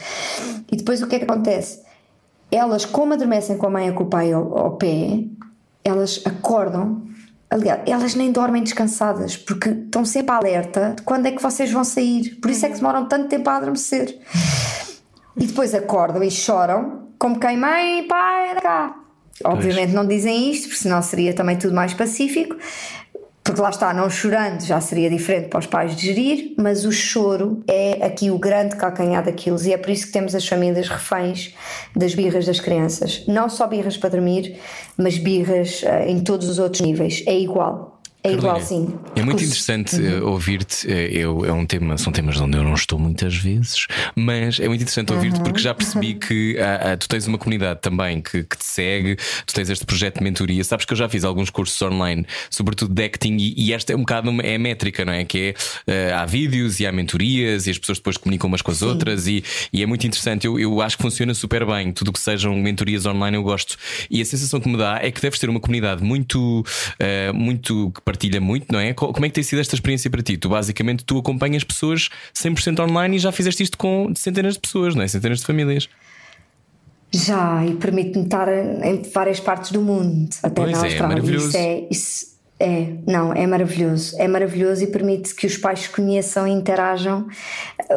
[0.70, 1.80] E depois o que é que acontece?
[2.50, 5.24] Elas, como adormecem com a mãe a com o pai ao, ao pé,
[5.84, 7.02] elas acordam
[7.52, 11.84] Aliás, elas nem dormem descansadas porque estão sempre alerta de quando é que vocês vão
[11.84, 12.38] sair.
[12.40, 14.18] Por isso é que demoram tanto tempo a adormecer.
[15.36, 18.96] E depois acordam e choram, como quem, mãe, pai, cá.
[19.44, 22.56] Obviamente não dizem isto, porque senão seria também tudo mais pacífico.
[23.44, 27.62] Porque lá está, não chorando já seria diferente para os pais digerir, mas o choro
[27.66, 31.52] é aqui o grande calcanhar daquilo e é por isso que temos as famílias reféns
[31.94, 33.24] das birras das crianças.
[33.26, 34.56] Não só birras para dormir,
[34.96, 37.24] mas birras uh, em todos os outros níveis.
[37.26, 37.91] É igual.
[38.24, 38.94] É igual, sim.
[39.16, 40.18] É muito interessante uhum.
[40.18, 40.88] Eh, ouvir-te.
[40.88, 44.68] Eh, eu, é um tema, são temas onde eu não estou muitas vezes, mas é
[44.68, 45.16] muito interessante uhum.
[45.16, 48.64] ouvir-te porque já percebi que ah, ah, tu tens uma comunidade também que, que, te
[48.64, 50.62] segue, tu tens este projeto de mentoria.
[50.62, 53.96] Sabes que eu já fiz alguns cursos online, sobretudo de acting, e, e esta é
[53.96, 55.24] um bocado uma, é a métrica, não é?
[55.24, 55.56] Que
[55.86, 58.78] é uh, há vídeos e há mentorias e as pessoas depois comunicam umas com as
[58.78, 58.84] sim.
[58.84, 59.42] outras, e,
[59.72, 60.46] e, é muito interessante.
[60.46, 61.90] Eu, eu acho que funciona super bem.
[61.92, 63.76] Tudo que sejam mentorias online eu gosto.
[64.08, 67.90] E a sensação que me dá é que deves ter uma comunidade muito, uh, muito
[68.12, 68.92] partilha muito, não é?
[68.92, 70.36] Como é que tem sido esta experiência para ti?
[70.36, 74.94] Tu basicamente tu acompanhas pessoas 100% online e já fizeste isto com centenas de pessoas,
[74.94, 75.08] não é?
[75.08, 75.88] Centenas de famílias.
[77.14, 80.96] Já, e permite-me estar em várias partes do mundo, até pois na é, Austrália.
[80.96, 81.48] É, maravilhoso.
[81.48, 82.26] Isso é, isso,
[82.62, 84.14] é, não, é maravilhoso.
[84.18, 87.26] É maravilhoso e permite que os pais conheçam e interajam.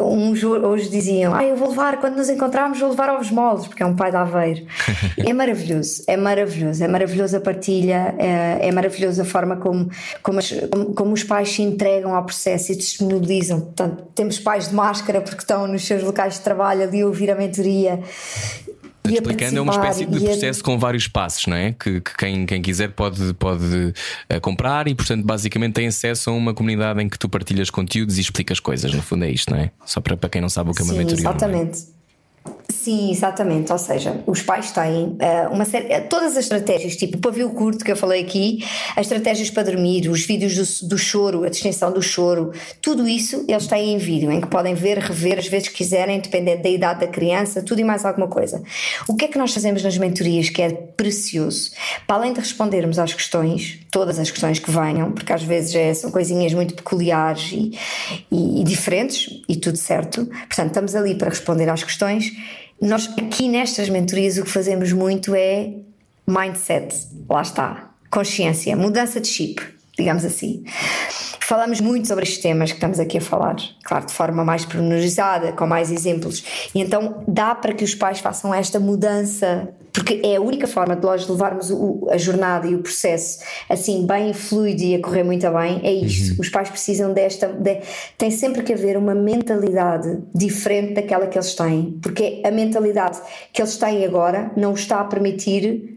[0.01, 3.83] Uns hoje diziam: Ah, eu vou levar, quando nos encontrarmos, vou levar ovos moles, porque
[3.83, 4.65] é um pai de Aveiro.
[5.23, 6.83] é maravilhoso, é maravilhoso.
[6.83, 9.87] É maravilhoso a partilha, é, é maravilhoso a forma como,
[10.23, 13.61] como, as, como, como, os pais se entregam ao processo e disponibilizam.
[13.61, 17.29] Portanto, temos pais de máscara porque estão nos seus locais de trabalho ali a ouvir
[17.29, 17.99] a mentoria
[19.13, 20.63] explicando, é uma espécie de processo a...
[20.63, 21.73] com vários passos, não é?
[21.73, 23.93] Que, que quem, quem quiser pode, pode
[24.33, 28.17] uh, comprar e, portanto, basicamente tem acesso a uma comunidade em que tu partilhas conteúdos
[28.17, 28.93] e explicas coisas.
[28.93, 29.71] No fundo, é isto, não é?
[29.85, 31.17] Só para, para quem não sabe o que é uma mentoria.
[31.17, 31.19] É?
[31.19, 31.95] Exatamente.
[32.85, 33.71] Sim, exatamente.
[33.71, 35.87] Ou seja, os pais têm uh, uma série.
[35.87, 38.63] Uh, todas as estratégias, tipo o pavio curto que eu falei aqui,
[38.95, 42.51] as estratégias para dormir, os vídeos do, do choro, a distinção do choro,
[42.83, 46.61] tudo isso eles têm em vídeo, em que podem ver, rever, às vezes quiserem, dependendo
[46.61, 48.61] da idade da criança, tudo e mais alguma coisa.
[49.07, 51.71] O que é que nós fazemos nas mentorias que é precioso?
[52.05, 55.91] Para além de respondermos às questões, todas as questões que venham, porque às vezes é,
[55.91, 57.71] são coisinhas muito peculiares e,
[58.31, 60.23] e, e diferentes, e tudo certo.
[60.27, 62.31] Portanto, estamos ali para responder às questões
[62.81, 65.73] nós aqui nestas mentorias o que fazemos muito é
[66.27, 66.95] mindset,
[67.29, 69.61] lá está, consciência, mudança de chip,
[69.97, 70.63] digamos assim.
[71.39, 75.51] Falamos muito sobre estes temas que estamos aqui a falar, claro, de forma mais pormenorizada,
[75.51, 76.43] com mais exemplos.
[76.73, 80.95] E então dá para que os pais façam esta mudança, porque é a única forma
[80.95, 83.39] de nós levarmos o, a jornada e o processo
[83.69, 85.81] assim bem fluido e a correr muito bem.
[85.83, 86.33] É isto.
[86.33, 86.41] Uhum.
[86.41, 87.47] Os pais precisam desta.
[87.47, 87.79] De,
[88.17, 93.19] tem sempre que haver uma mentalidade diferente daquela que eles têm, porque a mentalidade
[93.51, 95.95] que eles têm agora não está a permitir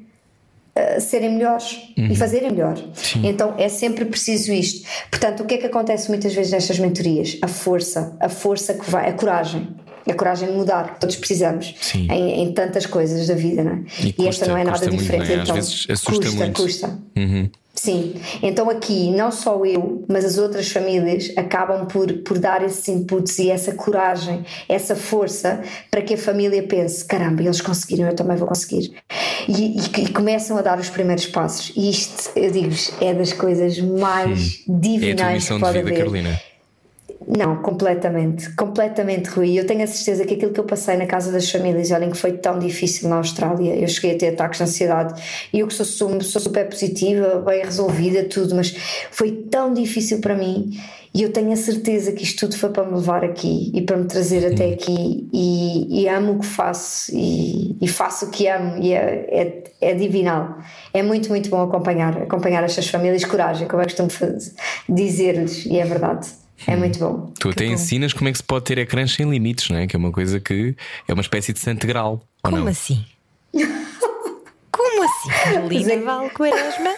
[1.00, 2.06] serem melhores uhum.
[2.06, 2.76] e fazerem melhor.
[2.94, 3.26] Sim.
[3.26, 4.88] Então é sempre preciso isto.
[5.10, 7.38] Portanto, o que é que acontece muitas vezes nestas mentorias?
[7.42, 9.68] A força, a força que vai, a coragem.
[10.08, 13.82] A coragem de mudar, que todos precisamos em, em, tantas coisas da vida, não é?
[14.00, 15.32] E, custa, e esta não é nada diferente.
[15.32, 15.36] É?
[15.36, 16.62] Então, Às vezes custa, muito.
[16.62, 16.98] custa.
[17.16, 17.50] Uhum.
[17.78, 22.88] Sim, então aqui não só eu, mas as outras famílias acabam por, por dar esses
[22.88, 28.16] inputs e essa coragem, essa força para que a família pense: caramba, eles conseguiram, eu
[28.16, 28.92] também vou conseguir.
[29.46, 31.72] E, e, e começam a dar os primeiros passos.
[31.76, 34.80] E isto, eu digo-vos, é das coisas mais hum.
[34.80, 36.04] divinais é a tua missão que pode de vida, haver.
[36.04, 36.47] Carolina
[37.36, 39.58] não, completamente, completamente, Rui.
[39.58, 42.16] Eu tenho a certeza que aquilo que eu passei na casa das famílias, olhem que
[42.16, 43.76] foi tão difícil na Austrália.
[43.76, 45.22] Eu cheguei a ter ataques de ansiedade
[45.52, 48.74] e eu que sou, sou, sou super positiva, bem resolvida, tudo, mas
[49.10, 50.72] foi tão difícil para mim
[51.14, 53.96] e eu tenho a certeza que isto tudo foi para me levar aqui e para
[53.96, 55.28] me trazer até aqui.
[55.32, 59.64] E, e amo o que faço e, e, faço o que amo, e é, é,
[59.80, 60.58] é, divinal.
[60.92, 63.24] É muito, muito bom acompanhar, acompanhar estas famílias.
[63.24, 64.38] Coragem, como é que costumo
[64.88, 66.28] dizer-lhes, e é verdade.
[66.66, 67.32] É muito bom.
[67.38, 69.86] Tu até ensinas como é que se pode ter ecrãs sem limites, não é?
[69.86, 70.74] Que é uma coisa que
[71.06, 72.22] é uma espécie de santo grau.
[72.42, 72.66] Como não?
[72.66, 73.04] assim?
[74.72, 75.28] Como assim?
[75.44, 75.96] Carolina.
[76.04, 76.94] Val Quaresma?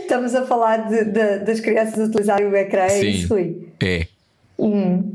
[0.00, 3.34] Estamos a falar de, de, das crianças utilizarem o ecrã, é isso?
[3.80, 4.06] É.
[4.58, 5.14] Hum.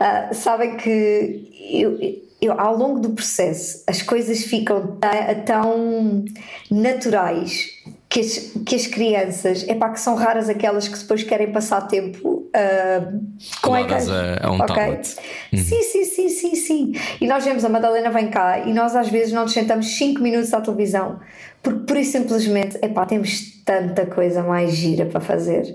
[0.00, 1.98] Uh, sabem que eu,
[2.40, 4.98] eu, ao longo do processo as coisas ficam
[5.46, 6.24] tão
[6.70, 7.73] naturais
[8.14, 11.80] que as, que as crianças, é pá, que são raras aquelas que depois querem passar
[11.88, 13.20] tempo uh,
[13.60, 14.08] com ecrãs.
[14.08, 14.66] A, a um okay?
[14.68, 15.16] tablet.
[15.52, 15.58] Uhum.
[15.58, 16.92] Sim, sim, sim, sim, sim.
[17.20, 20.22] E nós vemos a Madalena vem cá e nós às vezes não nos sentamos 5
[20.22, 21.18] minutos à televisão
[21.60, 25.74] porque por isso simplesmente, epá, temos tanta coisa mais gira para fazer.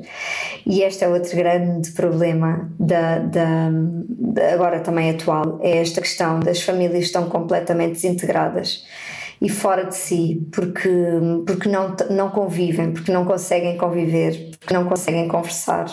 [0.66, 6.40] E este é outro grande problema da, da, da, agora também atual, é esta questão
[6.40, 8.86] das famílias estão completamente desintegradas
[9.41, 10.90] e fora de si, porque,
[11.45, 15.86] porque não, não convivem, porque não conseguem conviver, porque não conseguem conversar.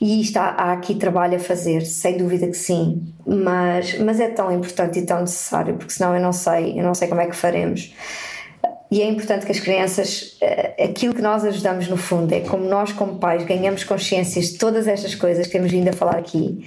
[0.00, 4.28] E isto há, há, aqui trabalho a fazer, sem dúvida que sim, mas, mas é
[4.28, 7.26] tão importante e tão necessário, porque senão eu não sei, eu não sei como é
[7.26, 7.92] que faremos.
[8.90, 12.64] E é importante que as crianças, eh, aquilo que nós ajudamos no fundo é como
[12.64, 16.64] nós, como pais, ganhamos consciências de todas estas coisas que temos vindo a falar aqui,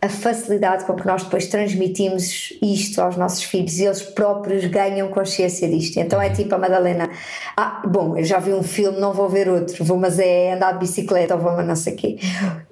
[0.00, 5.08] a facilidade com que nós depois transmitimos isto aos nossos filhos e eles próprios ganham
[5.08, 5.98] consciência disto.
[5.98, 7.10] Então é tipo a Madalena:
[7.56, 10.72] ah, bom, eu já vi um filme, não vou ver outro, vou, mas é andar
[10.72, 12.18] de bicicleta ou vou, mas não sei o quê.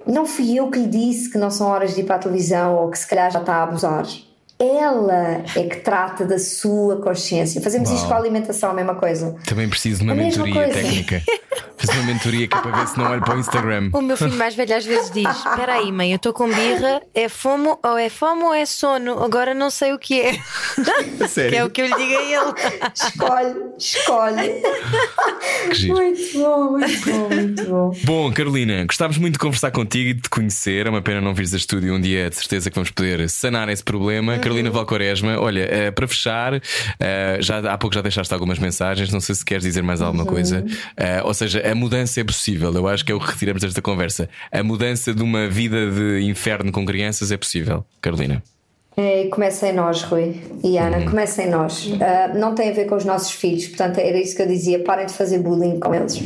[0.07, 2.75] Não fui eu que lhe disse que não são horas de ir para a televisão
[2.77, 4.05] ou que se calhar já está a abusar
[4.59, 7.61] ela é que trata da sua consciência.
[7.61, 7.97] Fazemos Uau.
[7.97, 9.35] isto com a alimentação, a mesma coisa.
[9.45, 11.21] Também preciso de uma a mentoria técnica.
[11.77, 13.89] Fazer uma mentoria que é para ver se não olho para o Instagram.
[13.93, 17.01] O meu filho mais velho às vezes diz: Espera aí, mãe, eu estou com birra,
[17.13, 19.23] é fome ou é fome ou é sono?
[19.23, 20.39] Agora não sei o que é.
[21.27, 21.51] Sério?
[21.51, 22.53] Que é o que eu lhe digo a ele.
[22.93, 24.61] Escolhe, escolhe.
[25.71, 27.91] Que Muito bom, muito bom, muito bom.
[28.03, 30.87] Bom, Carolina, gostávamos muito de conversar contigo e de te conhecer.
[30.87, 33.69] É uma pena não vires a estúdio um dia, de certeza que vamos poder sanar
[33.69, 34.37] esse problema.
[34.39, 36.61] Carolina Valcoresma, olha, uh, para fechar, uh,
[37.39, 40.29] já, há pouco já deixaste algumas mensagens, não sei se queres dizer mais alguma uhum.
[40.29, 40.65] coisa.
[40.65, 43.81] Uh, ou seja, a mudança é possível, eu acho que é o que retiramos desta
[43.81, 44.29] conversa.
[44.51, 48.43] A mudança de uma vida de inferno com crianças é possível, Carolina.
[48.97, 51.05] É, começa em nós, Rui e Ana, uhum.
[51.09, 51.85] começa em nós.
[51.85, 54.79] Uh, não tem a ver com os nossos filhos, portanto, era isso que eu dizia:
[54.79, 56.17] parem de fazer bullying com eles,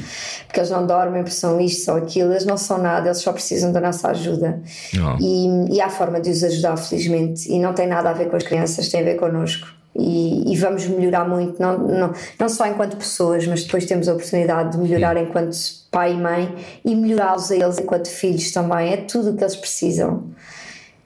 [0.45, 3.33] porque eles não dormem, porque são isto, são aquilo, eles não são nada, eles só
[3.33, 4.61] precisam da nossa ajuda.
[4.95, 5.17] Oh.
[5.19, 8.35] E, e há forma de os ajudar, felizmente, e não tem nada a ver com
[8.35, 9.78] as crianças, tem a ver connosco.
[9.95, 14.13] E, e, vamos melhorar muito, não, não, não só enquanto pessoas, mas depois temos a
[14.13, 15.23] oportunidade de melhorar Sim.
[15.23, 15.57] enquanto
[15.91, 16.55] pai e mãe
[16.85, 18.93] e melhorá-los a eles enquanto filhos também.
[18.93, 20.23] É tudo o que eles precisam.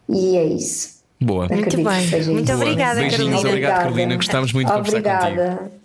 [0.08, 1.02] E é isso.
[1.20, 1.48] Boa.
[1.48, 2.26] Muito bem.
[2.34, 3.40] Muito obrigada, Beijinhos, Carolina.
[3.40, 4.16] obrigado, Carolina.
[4.16, 5.83] Gostámos muito de conversar contigo.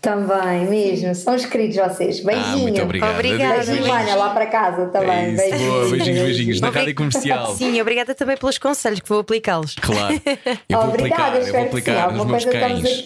[0.00, 1.14] Também, mesmo.
[1.14, 2.20] São os queridos vocês.
[2.20, 2.46] Beijinho.
[2.46, 3.14] Ah, muito obrigado.
[3.14, 3.64] Obrigada.
[3.64, 5.10] Beijinho, lá para casa também.
[5.10, 5.62] É beijinhos.
[5.62, 6.60] Boa, beijinhos, beijinhos.
[6.60, 7.52] Na rádio comercial.
[7.56, 9.74] Sim, obrigada também pelos conselhos que vou aplicá-los.
[9.74, 10.20] Claro.
[10.68, 13.04] Eu vou Obrigada, aplicar, eu vou aplicar nos meus cães.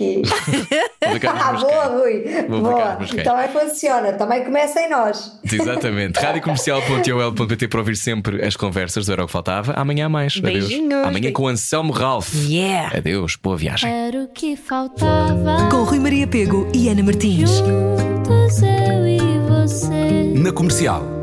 [1.28, 2.24] Ah, boa, Rui.
[2.48, 2.98] Vou boa.
[3.24, 4.12] Também funciona.
[4.12, 5.38] Também começa em nós.
[5.50, 6.18] Exatamente.
[6.18, 9.72] Radiocomercial.ol.pt para ouvir sempre as conversas do Era o que Faltava.
[9.72, 10.36] Amanhã mais.
[10.36, 10.92] Beijinhos.
[10.92, 11.08] Adeus.
[11.08, 12.32] Amanhã com Anselmo Ralph.
[12.34, 12.96] Yeah.
[12.98, 13.36] Adeus.
[13.36, 13.90] Boa viagem.
[13.90, 15.68] Era o que faltava.
[15.70, 17.50] Com Rui Maria Pego e Ana Martins.
[17.50, 20.32] Juntos eu e você.
[20.36, 21.13] Na comercial.